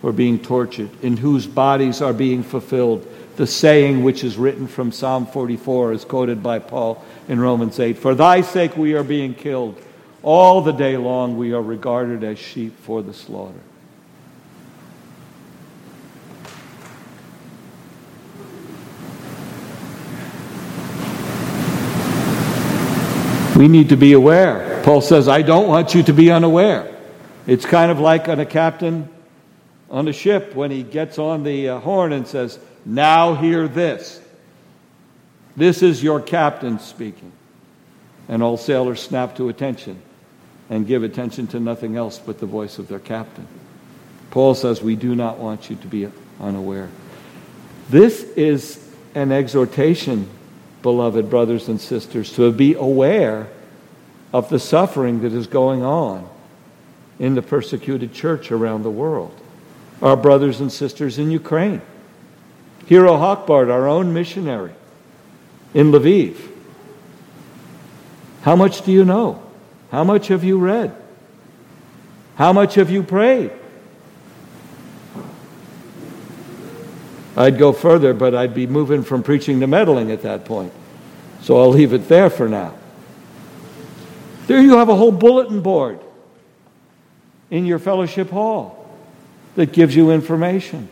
who 0.02 0.08
are 0.08 0.12
being 0.12 0.38
tortured, 0.38 0.90
in 1.02 1.16
whose 1.16 1.46
bodies 1.46 2.02
are 2.02 2.12
being 2.12 2.42
fulfilled 2.42 3.06
the 3.36 3.46
saying 3.46 4.02
which 4.02 4.24
is 4.24 4.36
written 4.36 4.66
from 4.66 4.90
Psalm 4.90 5.26
44, 5.26 5.92
is 5.92 6.04
quoted 6.04 6.42
by 6.42 6.58
Paul 6.58 7.04
in 7.28 7.38
Romans 7.38 7.78
8 7.78 7.98
For 7.98 8.14
thy 8.14 8.40
sake 8.40 8.76
we 8.76 8.94
are 8.94 9.04
being 9.04 9.34
killed. 9.34 9.80
All 10.22 10.60
the 10.60 10.72
day 10.72 10.96
long 10.96 11.36
we 11.36 11.52
are 11.52 11.62
regarded 11.62 12.24
as 12.24 12.38
sheep 12.38 12.76
for 12.80 13.02
the 13.02 13.12
slaughter. 13.12 13.60
We 23.56 23.68
need 23.68 23.88
to 23.88 23.96
be 23.96 24.12
aware. 24.12 24.82
Paul 24.84 25.00
says, 25.00 25.28
I 25.28 25.40
don't 25.40 25.66
want 25.66 25.94
you 25.94 26.02
to 26.02 26.12
be 26.12 26.30
unaware. 26.30 26.94
It's 27.46 27.64
kind 27.64 27.90
of 27.90 27.98
like 27.98 28.28
on 28.28 28.38
a 28.38 28.44
captain 28.44 29.08
on 29.90 30.08
a 30.08 30.12
ship 30.12 30.54
when 30.54 30.70
he 30.70 30.82
gets 30.82 31.18
on 31.18 31.42
the 31.42 31.70
uh, 31.70 31.80
horn 31.80 32.12
and 32.12 32.26
says, 32.26 32.58
Now 32.84 33.34
hear 33.34 33.66
this. 33.66 34.20
This 35.56 35.82
is 35.82 36.02
your 36.02 36.20
captain 36.20 36.78
speaking. 36.80 37.32
And 38.28 38.42
all 38.42 38.58
sailors 38.58 39.00
snap 39.00 39.36
to 39.36 39.48
attention 39.48 40.02
and 40.68 40.86
give 40.86 41.02
attention 41.02 41.46
to 41.48 41.60
nothing 41.60 41.96
else 41.96 42.18
but 42.18 42.38
the 42.38 42.46
voice 42.46 42.78
of 42.78 42.88
their 42.88 42.98
captain. 42.98 43.46
Paul 44.30 44.54
says, 44.54 44.82
We 44.82 44.96
do 44.96 45.14
not 45.14 45.38
want 45.38 45.70
you 45.70 45.76
to 45.76 45.86
be 45.86 46.10
unaware. 46.40 46.90
This 47.88 48.22
is 48.22 48.86
an 49.14 49.32
exhortation 49.32 50.28
beloved 50.86 51.28
brothers 51.28 51.66
and 51.66 51.80
sisters, 51.80 52.30
to 52.30 52.52
be 52.52 52.74
aware 52.74 53.48
of 54.32 54.48
the 54.50 54.58
suffering 54.60 55.20
that 55.22 55.32
is 55.32 55.48
going 55.48 55.82
on 55.82 56.30
in 57.18 57.34
the 57.34 57.42
persecuted 57.42 58.14
church 58.14 58.52
around 58.52 58.84
the 58.84 58.90
world. 58.90 59.34
Our 60.00 60.16
brothers 60.16 60.60
and 60.60 60.70
sisters 60.70 61.18
in 61.18 61.32
Ukraine, 61.32 61.82
Hero 62.86 63.16
Hakhbard, 63.16 63.68
our 63.68 63.88
own 63.88 64.14
missionary 64.14 64.74
in 65.74 65.90
Lviv. 65.90 66.36
How 68.42 68.54
much 68.54 68.82
do 68.82 68.92
you 68.92 69.04
know? 69.04 69.42
How 69.90 70.04
much 70.04 70.28
have 70.28 70.44
you 70.44 70.56
read? 70.56 70.94
How 72.36 72.52
much 72.52 72.76
have 72.76 72.90
you 72.90 73.02
prayed? 73.02 73.50
I'd 77.36 77.58
go 77.58 77.72
further, 77.72 78.14
but 78.14 78.34
I'd 78.34 78.54
be 78.54 78.66
moving 78.66 79.02
from 79.02 79.22
preaching 79.22 79.60
to 79.60 79.66
meddling 79.66 80.10
at 80.10 80.22
that 80.22 80.44
point. 80.46 80.72
So 81.42 81.60
I'll 81.60 81.70
leave 81.70 81.92
it 81.92 82.08
there 82.08 82.30
for 82.30 82.48
now. 82.48 82.74
There 84.46 84.60
you 84.60 84.78
have 84.78 84.88
a 84.88 84.94
whole 84.94 85.12
bulletin 85.12 85.60
board 85.60 86.00
in 87.50 87.66
your 87.66 87.78
fellowship 87.78 88.30
hall 88.30 88.88
that 89.54 89.72
gives 89.72 89.94
you 89.94 90.10
information. 90.10 90.88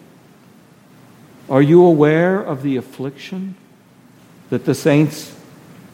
Are 1.49 1.63
you 1.63 1.85
aware 1.85 2.41
of 2.41 2.63
the 2.63 2.77
affliction 2.77 3.55
that 4.51 4.65
the 4.65 4.75
saints, 4.75 5.35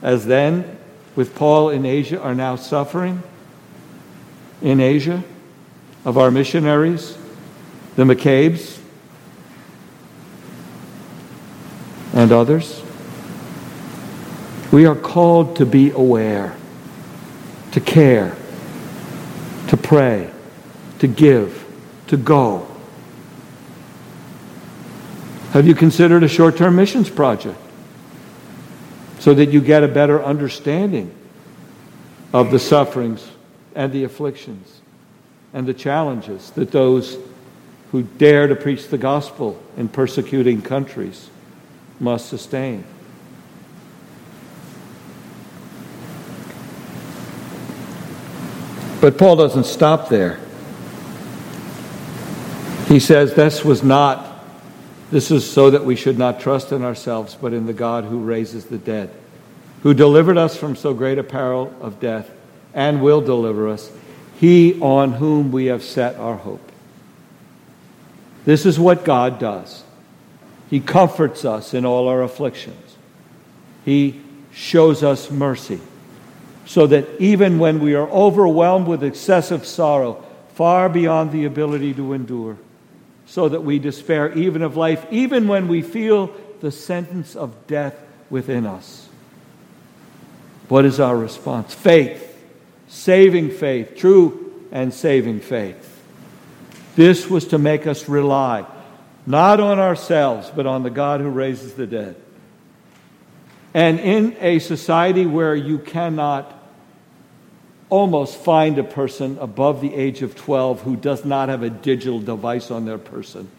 as 0.03 0.27
then 0.27 0.79
with 1.17 1.35
Paul 1.35 1.71
in 1.71 1.85
Asia, 1.87 2.21
are 2.21 2.35
now 2.35 2.57
suffering 2.57 3.23
in 4.63 4.81
Asia? 4.81 5.23
Of 6.05 6.17
our 6.17 6.31
missionaries, 6.31 7.19
the 7.97 8.05
McCabe's, 8.05 8.80
and 12.13 12.33
others? 12.33 12.83
We 14.73 14.87
are 14.87 14.95
called 14.95 15.57
to 15.57 15.67
be 15.67 15.91
aware, 15.91 16.57
to 17.73 17.81
care, 17.81 18.37
to 19.69 19.77
pray, 19.77 20.31
to 21.01 21.09
give, 21.09 21.67
to 22.09 22.17
go. 22.17 22.67
Have 25.53 25.67
you 25.67 25.75
considered 25.75 26.23
a 26.23 26.29
short 26.29 26.57
term 26.57 26.77
missions 26.77 27.11
project 27.11 27.59
so 29.19 29.35
that 29.35 29.51
you 29.51 29.61
get 29.61 29.83
a 29.83 29.89
better 29.89 30.23
understanding 30.23 31.15
of 32.33 32.51
the 32.51 32.59
sufferings 32.59 33.29
and 33.75 33.93
the 33.93 34.05
afflictions 34.05 34.81
and 35.53 35.67
the 35.67 35.75
challenges 35.75 36.51
that 36.53 36.71
those 36.71 37.17
who 37.93 38.03
dare 38.03 38.47
to 38.47 38.55
preach 38.55 38.89
the 38.89 38.99
gospel 38.99 39.61
in 39.77 39.89
persecuting 39.89 40.63
countries 40.63 41.30
must 42.01 42.29
sustain? 42.29 42.85
But 49.01 49.17
Paul 49.17 49.37
doesn't 49.37 49.65
stop 49.65 50.09
there. 50.09 50.41
He 52.89 52.99
says 52.99 53.35
this 53.35 53.65
was 53.65 53.83
not 53.83 54.31
this 55.11 55.33
is 55.33 55.51
so 55.51 55.71
that 55.71 55.85
we 55.85 55.97
should 55.97 56.19
not 56.19 56.39
trust 56.39 56.71
in 56.71 56.85
ourselves, 56.85 57.37
but 57.41 57.53
in 57.53 57.67
the 57.67 57.73
God 57.73 58.05
who 58.05 58.21
raises 58.21 58.67
the 58.67 58.79
dead, 58.79 59.11
who 59.83 59.93
delivered 59.93 60.39
us 60.39 60.57
from 60.57 60.77
so 60.77 60.95
great 60.95 61.19
a 61.19 61.25
peril 61.25 61.75
of 61.81 61.99
death 61.99 62.31
and 62.75 63.03
will 63.03 63.21
deliver 63.21 63.69
us, 63.69 63.91
he 64.39 64.81
on 64.81 65.13
whom 65.13 65.51
we 65.51 65.67
have 65.67 65.83
set 65.83 66.15
our 66.17 66.37
hope. 66.37 66.61
This 68.45 68.65
is 68.65 68.79
what 68.79 69.05
God 69.05 69.41
does. 69.41 69.83
He 70.71 70.79
comforts 70.79 71.45
us 71.45 71.75
in 71.75 71.85
all 71.85 72.07
our 72.07 72.23
afflictions. 72.23 72.97
He 73.85 74.21
shows 74.53 75.03
us 75.03 75.31
mercy 75.31 75.81
so 76.65 76.87
that 76.87 77.21
even 77.21 77.59
when 77.59 77.81
we 77.81 77.97
are 77.97 78.09
overwhelmed 78.09 78.87
with 78.87 79.03
excessive 79.03 79.67
sorrow, 79.67 80.25
far 80.55 80.89
beyond 80.89 81.33
the 81.33 81.45
ability 81.45 81.93
to 81.95 82.13
endure, 82.13 82.57
so 83.27 83.49
that 83.49 83.65
we 83.65 83.81
despair 83.81 84.33
even 84.35 84.63
of 84.63 84.77
life, 84.77 85.05
even 85.11 85.49
when 85.49 85.67
we 85.67 85.83
feel 85.83 86.33
the 86.61 86.71
sentence 86.71 87.35
of 87.35 87.67
death 87.67 87.97
within 88.29 88.67
us. 88.67 89.09
What 90.69 90.85
is 90.85 91.01
our 91.01 91.17
response? 91.17 91.75
Faith, 91.75 92.41
saving 92.87 93.51
faith, 93.51 93.97
true 93.97 94.69
and 94.71 94.95
saving 94.95 95.41
faith. 95.41 96.01
This 96.95 97.29
was 97.29 97.49
to 97.49 97.59
make 97.59 97.89
us 97.89 98.09
rely 98.09 98.65
not 99.27 99.61
on 99.61 99.79
ourselves, 99.79 100.51
but 100.55 100.67
on 100.67 100.83
the 100.83 100.91
God 100.91 101.21
who 101.21 101.29
raises 101.29 101.75
the 101.75 101.87
dead. 101.87 102.17
And 103.75 104.01
in 104.01 104.37
a 104.41 104.59
society 104.59 105.27
where 105.27 105.55
you 105.55 105.79
cannot 105.79 106.57
almost 107.89 108.37
find 108.37 108.79
a 108.79 108.85
person 108.85 109.37
above 109.41 109.81
the 109.81 109.95
age 109.95 110.23
of 110.23 110.35
12 110.35 110.83
who 110.83 110.97
does 110.97 111.25
not 111.25 111.49
have 111.49 111.63
a 111.63 111.71
digital 111.71 112.21
device 112.21 112.71
on 112.71 112.85
their 112.85 112.99
person. 112.99 113.51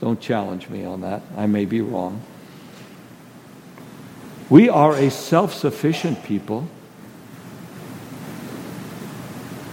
Don't 0.00 0.20
challenge 0.20 0.68
me 0.68 0.84
on 0.84 1.02
that. 1.02 1.22
I 1.36 1.46
may 1.46 1.64
be 1.64 1.80
wrong. 1.80 2.22
We 4.48 4.68
are 4.68 4.96
a 4.96 5.10
self 5.10 5.52
sufficient 5.52 6.24
people. 6.24 6.62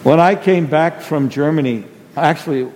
When 0.04 0.20
I 0.20 0.36
came 0.36 0.68
back 0.68 1.02
from 1.02 1.30
Germany, 1.30 1.86
actually, 2.16 2.72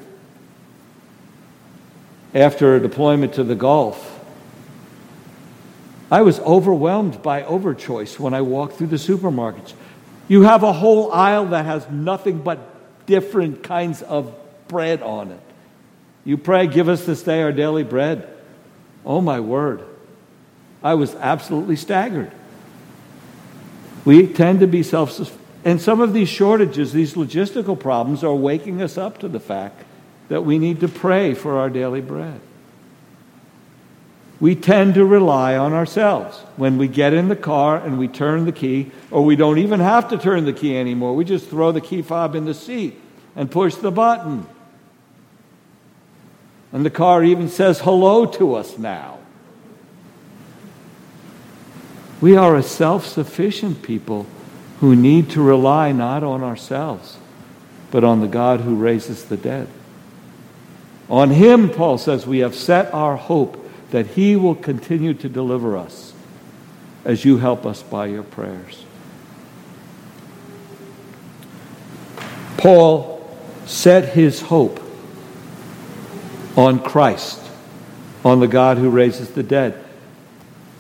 after 2.33 2.75
a 2.75 2.79
deployment 2.79 3.33
to 3.33 3.43
the 3.43 3.55
Gulf, 3.55 4.19
I 6.09 6.21
was 6.21 6.39
overwhelmed 6.41 7.21
by 7.21 7.43
overchoice 7.43 8.19
when 8.19 8.33
I 8.33 8.41
walked 8.41 8.75
through 8.75 8.87
the 8.87 8.97
supermarkets. 8.97 9.73
You 10.27 10.43
have 10.43 10.63
a 10.63 10.73
whole 10.73 11.11
aisle 11.11 11.47
that 11.47 11.65
has 11.65 11.89
nothing 11.89 12.39
but 12.39 12.59
different 13.05 13.63
kinds 13.63 14.01
of 14.01 14.33
bread 14.67 15.01
on 15.01 15.31
it. 15.31 15.39
You 16.23 16.37
pray, 16.37 16.67
give 16.67 16.89
us 16.89 17.05
this 17.05 17.23
day 17.23 17.41
our 17.41 17.51
daily 17.51 17.83
bread. 17.83 18.27
Oh, 19.05 19.21
my 19.21 19.39
word. 19.39 19.83
I 20.83 20.93
was 20.95 21.15
absolutely 21.15 21.75
staggered. 21.75 22.31
We 24.05 24.27
tend 24.27 24.59
to 24.61 24.67
be 24.67 24.83
self 24.83 25.37
and 25.63 25.79
some 25.79 26.01
of 26.01 26.13
these 26.13 26.27
shortages, 26.27 26.91
these 26.91 27.13
logistical 27.13 27.79
problems, 27.79 28.23
are 28.23 28.33
waking 28.33 28.81
us 28.81 28.97
up 28.97 29.19
to 29.19 29.27
the 29.27 29.39
fact 29.39 29.83
that 30.31 30.41
we 30.41 30.57
need 30.57 30.79
to 30.79 30.87
pray 30.87 31.35
for 31.35 31.59
our 31.59 31.69
daily 31.69 32.01
bread 32.01 32.39
we 34.41 34.55
tend 34.55 34.95
to 34.95 35.05
rely 35.05 35.55
on 35.55 35.71
ourselves. 35.71 36.35
When 36.57 36.79
we 36.79 36.87
get 36.87 37.13
in 37.13 37.29
the 37.29 37.35
car 37.35 37.77
and 37.77 37.99
we 37.99 38.07
turn 38.07 38.45
the 38.45 38.51
key, 38.51 38.91
or 39.11 39.23
we 39.23 39.35
don't 39.35 39.59
even 39.59 39.79
have 39.79 40.09
to 40.09 40.17
turn 40.17 40.45
the 40.45 40.51
key 40.51 40.75
anymore, 40.75 41.15
we 41.15 41.23
just 41.23 41.47
throw 41.47 41.71
the 41.71 41.79
key 41.79 42.01
fob 42.01 42.33
in 42.33 42.45
the 42.45 42.55
seat 42.55 42.99
and 43.35 43.51
push 43.51 43.75
the 43.75 43.91
button. 43.91 44.47
And 46.73 46.83
the 46.83 46.89
car 46.89 47.23
even 47.23 47.49
says 47.49 47.81
hello 47.81 48.25
to 48.25 48.55
us 48.55 48.79
now. 48.79 49.19
We 52.19 52.35
are 52.35 52.55
a 52.55 52.63
self 52.63 53.05
sufficient 53.05 53.83
people 53.83 54.25
who 54.79 54.95
need 54.95 55.29
to 55.31 55.41
rely 55.41 55.91
not 55.91 56.23
on 56.23 56.41
ourselves, 56.41 57.17
but 57.91 58.03
on 58.03 58.21
the 58.21 58.27
God 58.27 58.61
who 58.61 58.75
raises 58.75 59.25
the 59.25 59.37
dead. 59.37 59.67
On 61.11 61.29
Him, 61.29 61.69
Paul 61.69 61.99
says, 61.99 62.25
we 62.25 62.39
have 62.39 62.55
set 62.55 62.91
our 62.93 63.17
hope 63.17 63.69
that 63.91 64.07
He 64.07 64.35
will 64.35 64.55
continue 64.55 65.13
to 65.13 65.29
deliver 65.29 65.77
us 65.77 66.13
as 67.05 67.25
you 67.25 67.37
help 67.37 67.65
us 67.65 67.83
by 67.83 68.07
your 68.07 68.23
prayers. 68.23 68.85
Paul 72.57 73.27
set 73.65 74.13
his 74.13 74.39
hope 74.39 74.79
on 76.55 76.79
Christ, 76.79 77.41
on 78.23 78.39
the 78.39 78.47
God 78.47 78.77
who 78.77 78.89
raises 78.89 79.31
the 79.31 79.41
dead. 79.41 79.83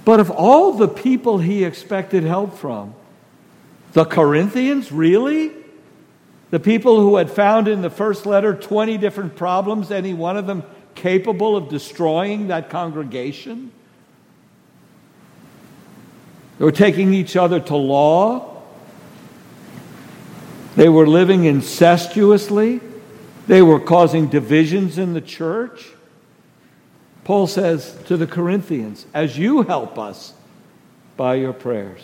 But 0.05 0.19
of 0.19 0.29
all 0.29 0.73
the 0.73 0.87
people 0.87 1.39
he 1.39 1.63
expected 1.63 2.23
help 2.23 2.57
from, 2.57 2.93
the 3.93 4.05
Corinthians, 4.05 4.91
really? 4.91 5.51
The 6.51 6.59
people 6.59 6.99
who 6.99 7.15
had 7.15 7.31
found 7.31 7.67
in 7.67 7.81
the 7.81 7.89
first 7.89 8.25
letter 8.25 8.53
20 8.53 8.97
different 8.97 9.35
problems, 9.35 9.89
any 9.89 10.13
one 10.13 10.37
of 10.37 10.47
them 10.47 10.63
capable 10.95 11.55
of 11.55 11.69
destroying 11.69 12.49
that 12.49 12.69
congregation? 12.69 13.71
They 16.59 16.65
were 16.65 16.73
taking 16.73 17.13
each 17.13 17.37
other 17.37 17.59
to 17.61 17.75
law. 17.75 18.61
They 20.75 20.89
were 20.89 21.07
living 21.07 21.45
incestuously. 21.45 22.81
They 23.47 23.61
were 23.61 23.79
causing 23.79 24.27
divisions 24.27 24.97
in 24.97 25.13
the 25.13 25.21
church. 25.21 25.87
Paul 27.23 27.47
says 27.47 27.97
to 28.07 28.17
the 28.17 28.27
Corinthians, 28.27 29.05
As 29.13 29.37
you 29.37 29.63
help 29.63 29.97
us 29.97 30.33
by 31.15 31.35
your 31.35 31.53
prayers. 31.53 32.01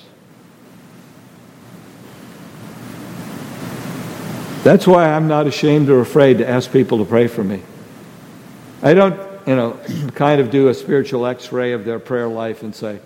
That's 4.67 4.85
why 4.85 5.09
I'm 5.09 5.29
not 5.29 5.47
ashamed 5.47 5.87
or 5.87 6.01
afraid 6.01 6.39
to 6.39 6.49
ask 6.49 6.73
people 6.73 6.97
to 6.97 7.05
pray 7.05 7.27
for 7.27 7.41
me. 7.41 7.61
I 8.83 8.93
don't, 8.93 9.17
you 9.47 9.55
know, 9.55 9.79
kind 10.13 10.41
of 10.41 10.51
do 10.51 10.67
a 10.67 10.73
spiritual 10.73 11.25
x 11.25 11.53
ray 11.53 11.71
of 11.71 11.85
their 11.85 11.99
prayer 11.99 12.27
life 12.27 12.63
and 12.63 12.75
say, 12.75 12.99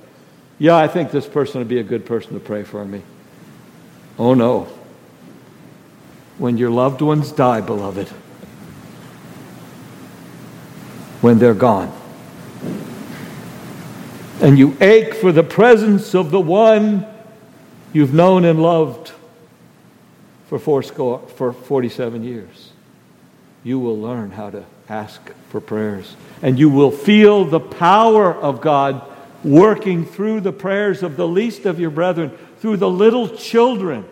yeah, 0.58 0.76
I 0.76 0.88
think 0.88 1.12
this 1.12 1.28
person 1.28 1.60
would 1.60 1.68
be 1.68 1.78
a 1.78 1.84
good 1.84 2.04
person 2.04 2.34
to 2.34 2.40
pray 2.40 2.64
for 2.64 2.84
me. 2.84 3.04
Oh 4.18 4.34
no. 4.34 4.70
When 6.40 6.58
your 6.58 6.72
loved 6.72 7.00
ones 7.04 7.32
die, 7.32 7.62
beloved, 7.62 8.08
when 11.22 11.38
they're 11.38 11.54
gone, 11.54 11.96
and 14.42 14.58
you 14.58 14.76
ache 14.82 15.14
for 15.14 15.32
the 15.32 15.44
presence 15.44 16.16
of 16.16 16.32
the 16.32 16.42
one 16.42 17.06
you've 17.94 18.16
known 18.16 18.46
and 18.46 18.64
loved 18.64 19.12
for, 20.52 20.60
four 20.60 20.84
score, 20.84 21.20
for 21.38 21.54
47 21.54 22.26
years, 22.26 22.74
you 23.64 23.80
will 23.80 23.98
learn 23.98 24.32
how 24.32 24.50
to 24.50 24.66
ask 24.90 25.32
for 25.48 25.62
prayers. 25.62 26.14
And 26.42 26.60
you 26.60 26.70
will 26.70 26.92
feel 26.92 27.46
the 27.46 27.62
power 27.62 28.36
of 28.36 28.60
God 28.60 29.02
working 29.46 30.06
through 30.06 30.42
the 30.42 30.52
prayers 30.52 31.04
of 31.04 31.16
the 31.16 31.26
least 31.26 31.66
of 31.66 31.80
your 31.80 31.90
brethren, 31.90 32.38
through 32.60 32.76
the 32.76 32.90
little 32.90 33.30
children 33.30 34.04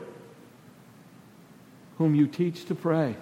whom 1.98 2.16
you 2.16 2.26
teach 2.26 2.64
to 2.68 2.74
pray. 2.74 3.18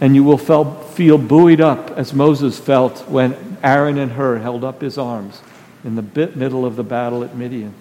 And 0.00 0.14
you 0.14 0.22
will 0.22 0.38
feel 0.38 1.18
buoyed 1.18 1.60
up 1.60 1.90
as 1.98 2.14
Moses 2.14 2.56
felt 2.56 3.00
when 3.08 3.58
Aaron 3.64 3.98
and 3.98 4.12
Hur 4.12 4.38
held 4.38 4.62
up 4.62 4.80
his 4.80 4.96
arms 4.96 5.42
in 5.82 5.96
the 5.96 6.02
middle 6.36 6.64
of 6.64 6.76
the 6.76 6.84
battle 6.84 7.24
at 7.24 7.34
Midian. 7.34 7.74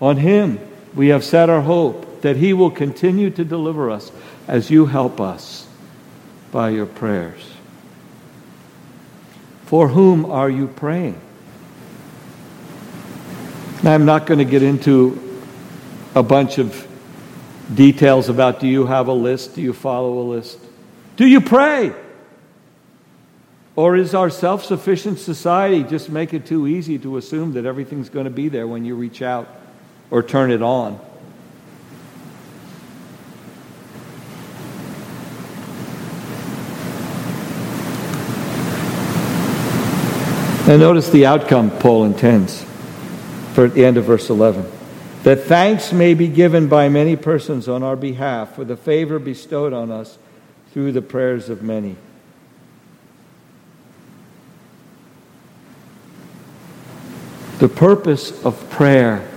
On 0.00 0.16
him 0.16 0.58
we 0.94 1.08
have 1.08 1.24
set 1.24 1.48
our 1.48 1.62
hope 1.62 2.22
that 2.22 2.36
he 2.36 2.52
will 2.52 2.70
continue 2.70 3.30
to 3.30 3.44
deliver 3.44 3.90
us 3.90 4.12
as 4.46 4.70
you 4.70 4.86
help 4.86 5.20
us 5.20 5.66
by 6.50 6.70
your 6.70 6.86
prayers. 6.86 7.52
For 9.66 9.88
whom 9.88 10.26
are 10.26 10.50
you 10.50 10.68
praying? 10.68 11.20
Now, 13.82 13.94
I'm 13.94 14.04
not 14.04 14.26
going 14.26 14.38
to 14.38 14.44
get 14.44 14.62
into 14.62 15.18
a 16.14 16.22
bunch 16.22 16.58
of 16.58 16.86
details 17.74 18.28
about 18.28 18.60
do 18.60 18.68
you 18.68 18.86
have 18.86 19.08
a 19.08 19.12
list? 19.12 19.54
Do 19.54 19.62
you 19.62 19.72
follow 19.72 20.20
a 20.20 20.26
list? 20.28 20.58
Do 21.16 21.26
you 21.26 21.40
pray? 21.40 21.92
Or 23.74 23.96
is 23.96 24.14
our 24.14 24.28
self 24.28 24.64
sufficient 24.64 25.18
society 25.18 25.82
just 25.82 26.10
make 26.10 26.34
it 26.34 26.44
too 26.44 26.66
easy 26.66 26.98
to 26.98 27.16
assume 27.16 27.54
that 27.54 27.64
everything's 27.64 28.10
going 28.10 28.24
to 28.24 28.30
be 28.30 28.48
there 28.48 28.68
when 28.68 28.84
you 28.84 28.94
reach 28.94 29.22
out 29.22 29.48
or 30.12 30.22
turn 30.22 30.50
it 30.50 30.62
on? 30.62 31.00
And 40.68 40.80
notice 40.80 41.08
the 41.08 41.24
outcome 41.24 41.70
Paul 41.70 42.04
intends 42.04 42.62
for 43.54 43.64
at 43.64 43.72
the 43.72 43.86
end 43.86 43.96
of 43.96 44.04
verse 44.04 44.28
11 44.28 44.70
that 45.22 45.44
thanks 45.44 45.92
may 45.92 46.12
be 46.12 46.28
given 46.28 46.68
by 46.68 46.90
many 46.90 47.16
persons 47.16 47.66
on 47.66 47.82
our 47.82 47.96
behalf 47.96 48.54
for 48.54 48.64
the 48.64 48.76
favor 48.76 49.18
bestowed 49.18 49.72
on 49.72 49.90
us 49.90 50.18
through 50.72 50.92
the 50.92 51.00
prayers 51.00 51.48
of 51.48 51.62
many. 51.62 51.96
The 57.58 57.68
purpose 57.68 58.44
of 58.44 58.68
prayer 58.68 59.31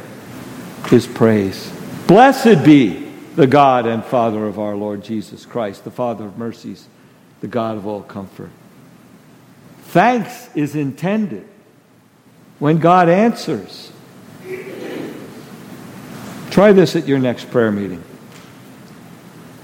is 0.94 1.08
praise. 1.08 1.72
Blessed 2.08 2.64
be 2.64 3.06
the 3.36 3.48
God 3.48 3.86
and 3.86 4.04
Father 4.04 4.48
of 4.48 4.60
our 4.60 4.76
Lord 4.76 5.04
Jesus 5.04 5.46
Christ, 5.46 5.84
the 5.84 5.92
Father 5.92 6.26
of 6.26 6.38
mercies, 6.38 6.88
the 7.42 7.48
God 7.48 7.76
of 7.76 7.86
all 7.86 8.02
comfort. 8.02 8.52
Thanks 9.84 10.50
is 10.56 10.76
intended 10.76 11.48
when 12.60 12.78
God 12.78 13.10
answers. 13.10 13.92
Try 16.50 16.72
this 16.72 16.96
at 16.96 17.08
your 17.08 17.20
next 17.20 17.52
prayer 17.52 17.72
meeting. 17.72 18.04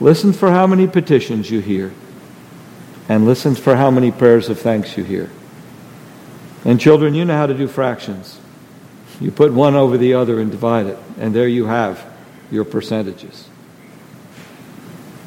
Listen 0.02 0.34
for 0.34 0.52
how 0.52 0.68
many 0.68 0.88
petitions 0.88 1.50
you 1.50 1.60
hear, 1.60 1.94
and 3.08 3.26
listen 3.26 3.56
for 3.56 3.76
how 3.78 3.92
many 3.92 4.12
prayers 4.12 4.50
of 4.50 4.60
thanks 4.60 4.98
you 4.98 5.04
hear. 5.04 5.30
And 6.66 6.82
children, 6.82 7.14
you 7.14 7.24
know 7.24 7.38
how 7.38 7.46
to 7.46 7.54
do 7.54 7.68
fractions. 7.68 8.41
You 9.22 9.32
put 9.32 9.54
one 9.54 9.76
over 9.76 10.00
the 10.00 10.16
other 10.16 10.40
and 10.40 10.50
divide 10.50 10.88
it, 10.88 10.98
and 11.20 11.34
there 11.34 11.48
you 11.48 11.68
have 11.68 12.04
your 12.50 12.66
percentages. 12.66 13.48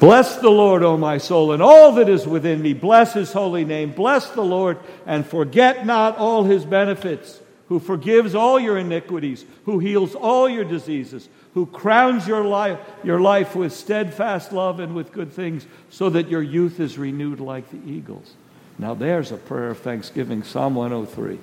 Bless 0.01 0.37
the 0.37 0.51
Lord, 0.51 0.83
O 0.83 0.97
my 0.97 1.19
soul, 1.19 1.53
and 1.53 1.63
all 1.63 1.93
that 1.93 2.09
is 2.09 2.27
within 2.27 2.61
me. 2.61 2.75
Bless 2.75 3.15
his 3.15 3.33
holy 3.33 3.65
name. 3.65 3.93
Bless 3.93 4.29
the 4.31 4.43
Lord, 4.43 4.79
and 5.07 5.25
forget 5.25 5.87
not 5.87 6.19
all 6.19 6.43
his 6.43 6.65
benefits, 6.65 7.41
who 7.69 7.79
forgives 7.79 8.35
all 8.35 8.59
your 8.59 8.77
iniquities, 8.77 9.45
who 9.65 9.79
heals 9.79 10.17
all 10.17 10.49
your 10.49 10.65
diseases, 10.65 11.29
who 11.55 11.65
crowns 11.65 12.27
your 12.27 12.45
life, 12.45 12.81
your 13.05 13.21
life 13.21 13.55
with 13.55 13.73
steadfast 13.73 14.53
love 14.53 14.81
and 14.81 14.97
with 14.97 15.13
good 15.13 15.33
things, 15.33 15.67
so 15.89 16.11
that 16.11 16.29
your 16.29 16.43
youth 16.43 16.81
is 16.81 16.99
renewed 16.99 17.39
like 17.39 17.71
the 17.71 17.91
eagles. 17.91 18.35
Now, 18.77 18.95
there's 18.95 19.31
a 19.31 19.37
prayer 19.37 19.71
of 19.71 19.79
thanksgiving, 19.79 20.43
Psalm 20.43 20.75
103. 20.75 21.39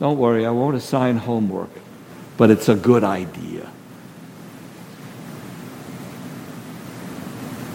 Don't 0.00 0.18
worry, 0.18 0.44
I 0.44 0.50
won't 0.50 0.76
assign 0.76 1.16
homework, 1.18 1.70
but 2.36 2.50
it's 2.50 2.68
a 2.68 2.74
good 2.74 3.04
idea. 3.04 3.70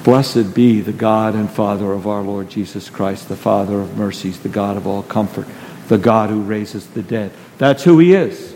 Blessed 0.04 0.54
be 0.54 0.82
the 0.82 0.94
God 0.94 1.36
and 1.36 1.50
Father 1.50 1.92
of 1.92 2.08
our 2.08 2.22
Lord 2.22 2.50
Jesus 2.50 2.90
Christ, 2.90 3.30
the 3.30 3.36
Father 3.36 3.80
of 3.80 3.98
mercies, 3.98 4.40
the 4.40 4.50
God 4.50 4.78
of 4.78 4.88
all 4.88 5.04
comfort, 5.04 5.46
the 5.88 5.98
God 5.98 6.30
who 6.30 6.42
raises 6.42 6.88
the 6.88 7.04
dead. 7.04 7.32
That's 7.58 7.84
who 7.84 8.00
He 8.00 8.14
is, 8.14 8.56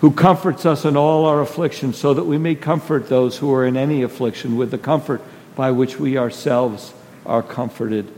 who 0.00 0.10
comforts 0.10 0.66
us 0.66 0.84
in 0.84 0.96
all 0.96 1.24
our 1.24 1.40
afflictions, 1.40 1.96
so 1.96 2.14
that 2.14 2.24
we 2.24 2.38
may 2.38 2.54
comfort 2.54 3.08
those 3.08 3.38
who 3.38 3.52
are 3.54 3.66
in 3.66 3.76
any 3.76 4.02
affliction 4.02 4.56
with 4.56 4.70
the 4.70 4.78
comfort 4.78 5.22
by 5.56 5.70
which 5.70 5.98
we 5.98 6.18
ourselves 6.18 6.92
are 7.24 7.42
comforted 7.42 8.12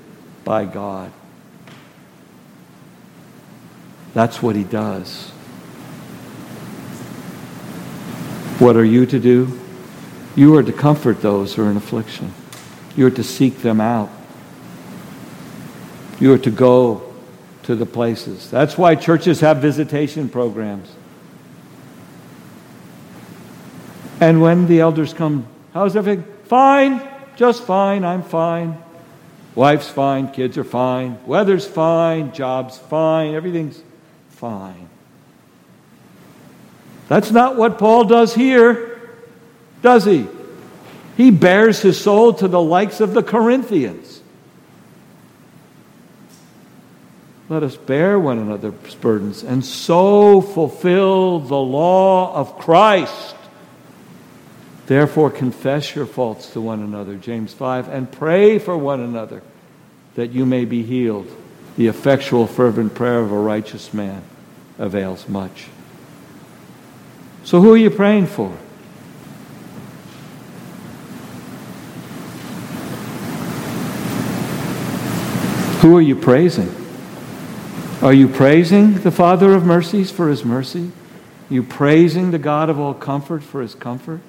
by 0.44 0.64
God. 0.64 1.12
That's 4.14 4.42
what 4.42 4.56
He 4.56 4.64
does. 4.64 5.30
What 8.60 8.76
are 8.76 8.84
you 8.84 9.04
to 9.06 9.18
do? 9.18 9.60
You 10.36 10.56
are 10.56 10.62
to 10.62 10.72
comfort 10.72 11.20
those 11.20 11.54
who 11.54 11.64
are 11.66 11.70
in 11.70 11.76
affliction. 11.76 12.32
You 12.96 13.06
are 13.06 13.10
to 13.10 13.24
seek 13.24 13.58
them 13.58 13.80
out. 13.80 14.10
You 16.20 16.32
are 16.32 16.38
to 16.38 16.50
go 16.50 17.12
to 17.64 17.74
the 17.74 17.86
places. 17.86 18.50
That's 18.50 18.78
why 18.78 18.94
churches 18.94 19.40
have 19.40 19.58
visitation 19.58 20.28
programs. 20.28 20.90
And 24.20 24.40
when 24.40 24.66
the 24.68 24.80
elders 24.80 25.12
come, 25.12 25.46
how's 25.72 25.96
everything? 25.96 26.24
Fine, 26.44 27.06
just 27.36 27.64
fine, 27.64 28.04
I'm 28.04 28.22
fine. 28.22 28.78
Wife's 29.54 29.88
fine, 29.88 30.30
kids 30.30 30.56
are 30.58 30.64
fine, 30.64 31.18
weather's 31.26 31.66
fine, 31.66 32.32
job's 32.32 32.78
fine, 32.78 33.34
everything's 33.34 33.82
fine. 34.34 34.88
That's 37.08 37.30
not 37.30 37.56
what 37.56 37.78
Paul 37.78 38.04
does 38.04 38.34
here 38.34 38.94
does 39.84 40.06
he? 40.06 40.26
He 41.18 41.30
bears 41.30 41.82
his 41.82 42.00
soul 42.00 42.32
to 42.34 42.48
the 42.48 42.60
likes 42.60 43.00
of 43.00 43.12
the 43.12 43.22
Corinthians. 43.22 44.22
Let 47.50 47.62
us 47.62 47.76
bear 47.76 48.18
one 48.18 48.38
another's 48.38 48.94
burdens 48.94 49.44
and 49.44 49.62
so 49.62 50.40
fulfill 50.40 51.38
the 51.40 51.54
law 51.54 52.34
of 52.34 52.58
Christ. 52.58 53.36
Therefore, 54.86 55.30
confess 55.30 55.94
your 55.94 56.06
faults 56.06 56.54
to 56.54 56.62
one 56.62 56.80
another, 56.80 57.16
James 57.16 57.52
5, 57.52 57.88
and 57.88 58.10
pray 58.10 58.58
for 58.58 58.76
one 58.76 59.00
another 59.00 59.42
that 60.14 60.30
you 60.30 60.46
may 60.46 60.64
be 60.64 60.82
healed. 60.82 61.30
The 61.76 61.88
effectual, 61.88 62.46
fervent 62.46 62.94
prayer 62.94 63.18
of 63.18 63.32
a 63.32 63.38
righteous 63.38 63.92
man 63.92 64.22
avails 64.78 65.28
much. 65.28 65.68
So, 67.44 67.60
who 67.60 67.72
are 67.72 67.76
you 67.76 67.90
praying 67.90 68.26
for? 68.26 68.56
Who 75.80 75.96
are 75.96 76.00
you 76.00 76.16
praising? 76.16 76.74
Are 78.00 78.14
you 78.14 78.28
praising 78.28 78.94
the 78.94 79.10
Father 79.10 79.52
of 79.52 79.64
mercies 79.64 80.10
for 80.10 80.30
his 80.30 80.44
mercy? 80.44 80.90
Are 81.50 81.54
you 81.54 81.62
praising 81.62 82.30
the 82.30 82.38
God 82.38 82.70
of 82.70 82.78
all 82.78 82.94
comfort 82.94 83.42
for 83.42 83.60
his 83.60 83.74
comfort? 83.74 84.20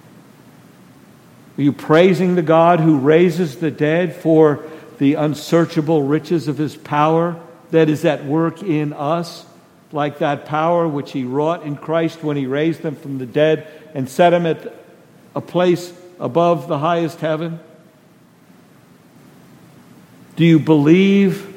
Are 1.58 1.62
you 1.62 1.71
praising 1.71 2.36
the 2.36 2.41
God 2.41 2.81
who 2.81 2.97
raises 2.97 3.58
the 3.58 3.71
dead 3.71 4.13
for 4.13 4.63
the 4.97 5.15
unsearchable 5.15 6.03
riches 6.03 6.47
of 6.47 6.58
his 6.58 6.75
power 6.75 7.39
that 7.71 7.89
is 7.89 8.05
at 8.05 8.25
work 8.25 8.63
in 8.63 8.93
us, 8.93 9.45
like 9.91 10.19
that 10.19 10.45
power 10.45 10.88
which 10.88 11.12
he 11.12 11.23
wrought 11.23 11.63
in 11.63 11.75
Christ 11.75 12.23
when 12.23 12.38
he 12.38 12.45
raised 12.45 12.81
them 12.81 12.95
from 12.95 13.17
the 13.17 13.25
dead 13.25 13.67
and 13.93 14.10
set 14.10 14.34
him 14.34 14.45
at 14.45 14.73
a 15.36 15.41
place 15.41 15.93
above 16.19 16.67
the 16.67 16.79
highest 16.79 17.19
heaven? 17.19 17.60
Do 20.36 20.45
you 20.45 20.60
believe 20.60 21.53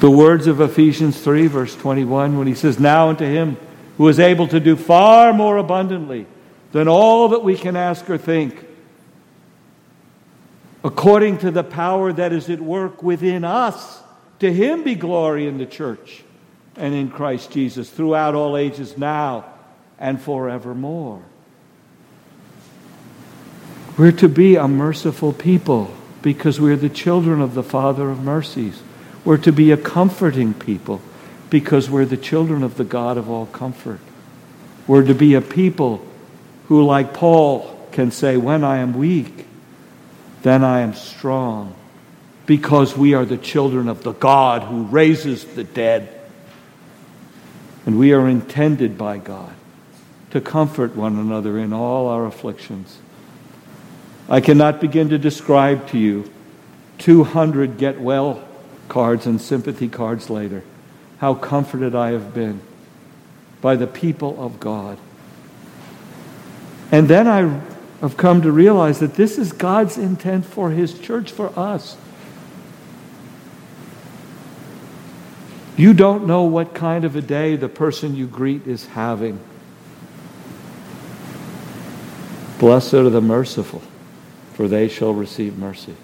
the 0.00 0.10
words 0.10 0.46
of 0.46 0.60
Ephesians 0.60 1.20
3, 1.20 1.46
verse 1.48 1.74
21, 1.76 2.38
when 2.38 2.46
he 2.46 2.54
says, 2.54 2.78
Now 2.78 3.08
unto 3.08 3.24
him 3.24 3.56
who 3.98 4.08
is 4.08 4.18
able 4.18 4.48
to 4.48 4.60
do 4.60 4.76
far 4.76 5.32
more 5.32 5.58
abundantly 5.58 6.26
than 6.72 6.88
all 6.88 7.28
that 7.28 7.44
we 7.44 7.56
can 7.56 7.76
ask 7.76 8.08
or 8.08 8.16
think, 8.16 8.64
according 10.82 11.38
to 11.38 11.50
the 11.50 11.64
power 11.64 12.12
that 12.12 12.32
is 12.32 12.48
at 12.48 12.60
work 12.60 13.02
within 13.02 13.44
us. 13.44 14.02
To 14.40 14.52
him 14.52 14.84
be 14.84 14.94
glory 14.94 15.46
in 15.46 15.58
the 15.58 15.66
church 15.66 16.24
and 16.76 16.94
in 16.94 17.10
Christ 17.10 17.50
Jesus 17.50 17.90
throughout 17.90 18.34
all 18.34 18.56
ages, 18.56 18.96
now 18.96 19.44
and 19.98 20.20
forevermore. 20.20 21.22
We're 23.98 24.12
to 24.12 24.28
be 24.28 24.56
a 24.56 24.66
merciful 24.66 25.34
people 25.34 25.94
because 26.22 26.58
we're 26.58 26.76
the 26.76 26.88
children 26.88 27.42
of 27.42 27.54
the 27.54 27.62
Father 27.62 28.08
of 28.08 28.22
mercies. 28.22 28.82
We're 29.24 29.36
to 29.38 29.52
be 29.52 29.72
a 29.72 29.76
comforting 29.76 30.54
people 30.54 31.02
because 31.50 31.90
we're 31.90 32.06
the 32.06 32.16
children 32.16 32.62
of 32.62 32.76
the 32.76 32.84
God 32.84 33.18
of 33.18 33.28
all 33.28 33.46
comfort. 33.46 34.00
We're 34.86 35.04
to 35.04 35.14
be 35.14 35.34
a 35.34 35.42
people 35.42 36.02
who, 36.68 36.82
like 36.84 37.12
Paul, 37.12 37.76
can 37.92 38.10
say, 38.10 38.38
When 38.38 38.64
I 38.64 38.78
am 38.78 38.94
weak, 38.94 39.46
then 40.42 40.64
I 40.64 40.80
am 40.80 40.94
strong, 40.94 41.74
because 42.46 42.96
we 42.96 43.14
are 43.14 43.24
the 43.24 43.38
children 43.38 43.88
of 43.88 44.02
the 44.02 44.12
God 44.12 44.62
who 44.62 44.84
raises 44.84 45.44
the 45.44 45.64
dead. 45.64 46.20
And 47.86 47.98
we 47.98 48.12
are 48.12 48.28
intended 48.28 48.98
by 48.98 49.18
God 49.18 49.52
to 50.30 50.40
comfort 50.40 50.96
one 50.96 51.16
another 51.18 51.58
in 51.58 51.72
all 51.72 52.08
our 52.08 52.26
afflictions. 52.26 52.98
I 54.28 54.40
cannot 54.40 54.80
begin 54.80 55.08
to 55.08 55.18
describe 55.18 55.88
to 55.88 55.98
you 55.98 56.30
200 56.98 57.78
get 57.78 58.00
well 58.00 58.46
cards 58.88 59.26
and 59.26 59.40
sympathy 59.40 59.88
cards 59.88 60.28
later 60.28 60.62
how 61.18 61.34
comforted 61.34 61.94
I 61.94 62.12
have 62.12 62.34
been 62.34 62.60
by 63.60 63.76
the 63.76 63.86
people 63.86 64.42
of 64.42 64.58
God. 64.58 64.98
And 66.90 67.08
then 67.08 67.28
I 67.28 67.60
have 68.00 68.16
come 68.16 68.42
to 68.42 68.50
realize 68.50 68.98
that 69.00 69.14
this 69.14 69.38
is 69.38 69.52
God's 69.52 69.98
intent 69.98 70.46
for 70.46 70.70
His 70.70 70.98
church, 70.98 71.30
for 71.30 71.56
us. 71.58 71.96
You 75.76 75.94
don't 75.94 76.26
know 76.26 76.42
what 76.42 76.74
kind 76.74 77.04
of 77.04 77.16
a 77.16 77.22
day 77.22 77.56
the 77.56 77.68
person 77.68 78.14
you 78.14 78.26
greet 78.26 78.66
is 78.66 78.86
having. 78.86 79.40
Blessed 82.58 82.94
are 82.94 83.08
the 83.08 83.22
merciful, 83.22 83.82
for 84.52 84.68
they 84.68 84.88
shall 84.88 85.14
receive 85.14 85.56
mercy. 85.56 85.96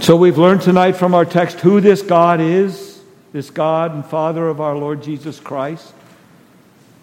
So 0.00 0.16
we've 0.16 0.36
learned 0.36 0.60
tonight 0.62 0.92
from 0.92 1.14
our 1.14 1.24
text 1.24 1.60
who 1.60 1.80
this 1.80 2.02
God 2.02 2.40
is, 2.40 3.00
this 3.32 3.48
God 3.48 3.94
and 3.94 4.04
Father 4.04 4.48
of 4.48 4.60
our 4.60 4.76
Lord 4.76 5.02
Jesus 5.02 5.40
Christ, 5.40 5.94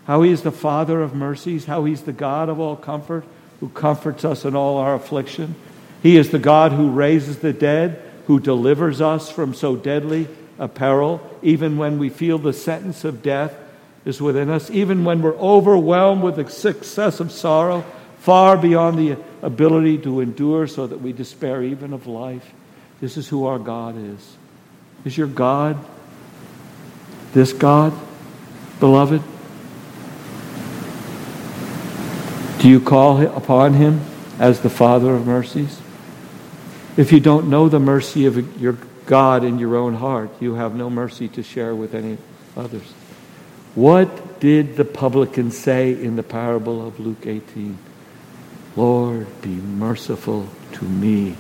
how 0.10 0.24
he 0.24 0.32
is 0.32 0.42
the 0.42 0.52
Father 0.52 1.04
of 1.04 1.14
mercies, 1.14 1.66
how 1.66 1.86
he's 1.86 2.02
the 2.02 2.12
God 2.12 2.50
of 2.50 2.60
all 2.60 2.76
comfort, 2.76 3.24
who 3.60 3.70
comforts 3.70 4.26
us 4.26 4.44
in 4.44 4.56
all 4.56 4.78
our 4.78 4.96
affliction. 4.96 5.54
He 6.02 6.18
is 6.18 6.32
the 6.32 6.40
God 6.40 6.72
who 6.72 6.90
raises 6.90 7.38
the 7.38 7.54
dead, 7.54 8.02
who 8.26 8.40
delivers 8.40 9.02
us 9.02 9.30
from 9.30 9.54
so 9.54 9.76
deadly 9.76 10.28
a 10.58 10.68
peril, 10.68 11.22
even 11.44 11.78
when 11.78 12.00
we 12.00 12.10
feel 12.10 12.40
the 12.40 12.54
sentence 12.54 13.04
of 13.04 13.22
death 13.22 13.54
is 14.04 14.20
within 14.20 14.50
us, 14.50 14.72
even 14.72 15.06
when 15.06 15.22
we're 15.22 15.38
overwhelmed 15.38 16.24
with 16.24 16.40
excessive 16.40 17.32
sorrow, 17.32 17.86
far 18.18 18.58
beyond 18.58 18.98
the 18.98 19.16
ability 19.44 20.00
to 20.00 20.22
endure, 20.22 20.66
so 20.66 20.88
that 20.88 21.02
we 21.02 21.14
despair 21.14 21.62
even 21.62 21.94
of 21.94 22.08
life. 22.08 22.52
This 23.00 23.16
is 23.16 23.28
who 23.28 23.46
our 23.46 23.60
God 23.60 23.96
is. 23.96 24.38
Is 25.06 25.16
your 25.16 25.28
God 25.28 25.78
this 27.32 27.54
God, 27.54 27.94
beloved? 28.80 29.22
Do 32.60 32.68
you 32.68 32.82
call 32.82 33.26
upon 33.26 33.74
him 33.74 34.02
as 34.38 34.60
the 34.60 34.70
Father 34.70 35.16
of 35.16 35.26
mercies? 35.26 35.80
If 36.98 37.14
you 37.14 37.22
don't 37.22 37.50
know 37.50 37.70
the 37.70 37.80
mercy 37.80 38.26
of 38.26 38.62
your 38.62 38.78
God 39.06 39.46
in 39.46 39.60
your 39.60 39.78
own 39.78 39.96
heart, 39.96 40.30
you 40.42 40.56
have 40.56 40.76
no 40.76 40.90
mercy 40.90 41.30
to 41.30 41.42
share 41.42 41.74
with 41.74 41.96
any 41.96 42.18
others. 42.58 42.84
What 43.76 44.42
did 44.42 44.76
the 44.76 44.84
publican 44.84 45.52
say 45.52 45.92
in 45.92 46.18
the 46.18 46.24
parable 46.24 46.86
of 46.86 47.00
Luke 47.00 47.26
18? 47.26 47.78
Lord, 48.76 49.42
be 49.42 49.56
merciful 49.56 50.50
to 50.74 50.84
me, 50.84 51.38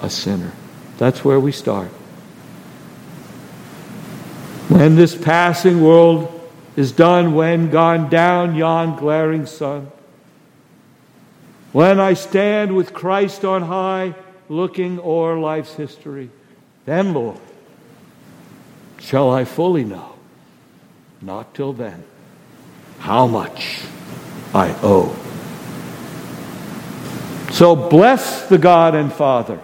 a 0.00 0.08
sinner. 0.08 0.52
That's 0.96 1.22
where 1.22 1.38
we 1.38 1.52
start. 1.52 1.88
When 4.68 4.96
this 4.96 5.14
passing 5.14 5.82
world 5.82 6.50
is 6.76 6.92
done, 6.92 7.34
when 7.34 7.70
gone 7.70 8.08
down 8.08 8.54
yon 8.54 8.96
glaring 8.96 9.44
sun, 9.44 9.90
when 11.72 12.00
I 12.00 12.14
stand 12.14 12.74
with 12.74 12.92
Christ 12.92 13.44
on 13.44 13.62
high, 13.62 14.14
looking 14.48 14.98
o'er 14.98 15.38
life's 15.38 15.74
history, 15.74 16.30
then, 16.84 17.14
Lord, 17.14 17.38
shall 18.98 19.30
I 19.30 19.44
fully 19.44 19.84
know, 19.84 20.14
not 21.22 21.54
till 21.54 21.72
then, 21.72 22.02
how 22.98 23.26
much 23.26 23.82
I 24.52 24.74
owe. 24.82 25.14
So 27.52 27.76
bless 27.76 28.48
the 28.48 28.58
God 28.58 28.94
and 28.94 29.12
Father 29.12 29.60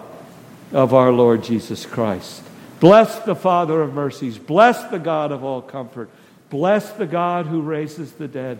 of 0.71 0.93
our 0.93 1.11
Lord 1.11 1.43
Jesus 1.43 1.85
Christ. 1.85 2.43
Bless 2.79 3.19
the 3.19 3.35
Father 3.35 3.81
of 3.81 3.93
mercies. 3.93 4.37
Bless 4.37 4.83
the 4.85 4.99
God 4.99 5.31
of 5.31 5.43
all 5.43 5.61
comfort. 5.61 6.09
Bless 6.49 6.91
the 6.91 7.07
God 7.07 7.47
who 7.47 7.61
raises 7.61 8.13
the 8.13 8.27
dead, 8.27 8.59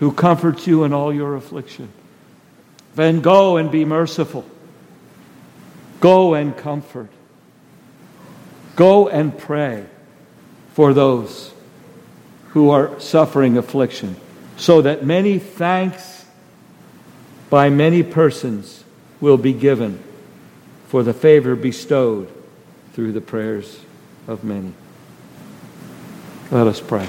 who 0.00 0.12
comforts 0.12 0.66
you 0.66 0.84
in 0.84 0.92
all 0.92 1.12
your 1.12 1.36
affliction. 1.36 1.88
Then 2.94 3.20
go 3.20 3.56
and 3.56 3.70
be 3.70 3.84
merciful. 3.84 4.44
Go 6.00 6.34
and 6.34 6.56
comfort. 6.56 7.10
Go 8.76 9.08
and 9.08 9.36
pray 9.36 9.86
for 10.72 10.92
those 10.92 11.52
who 12.48 12.70
are 12.70 12.98
suffering 13.00 13.56
affliction, 13.56 14.16
so 14.56 14.82
that 14.82 15.04
many 15.04 15.38
thanks 15.38 16.24
by 17.50 17.68
many 17.68 18.02
persons 18.02 18.84
will 19.20 19.36
be 19.36 19.52
given 19.52 20.02
for 20.88 21.02
the 21.02 21.14
favor 21.14 21.56
bestowed 21.56 22.30
through 22.92 23.12
the 23.12 23.20
prayers 23.20 23.80
of 24.28 24.44
many. 24.44 24.72
Let 26.50 26.66
us 26.66 26.80
pray. 26.80 27.08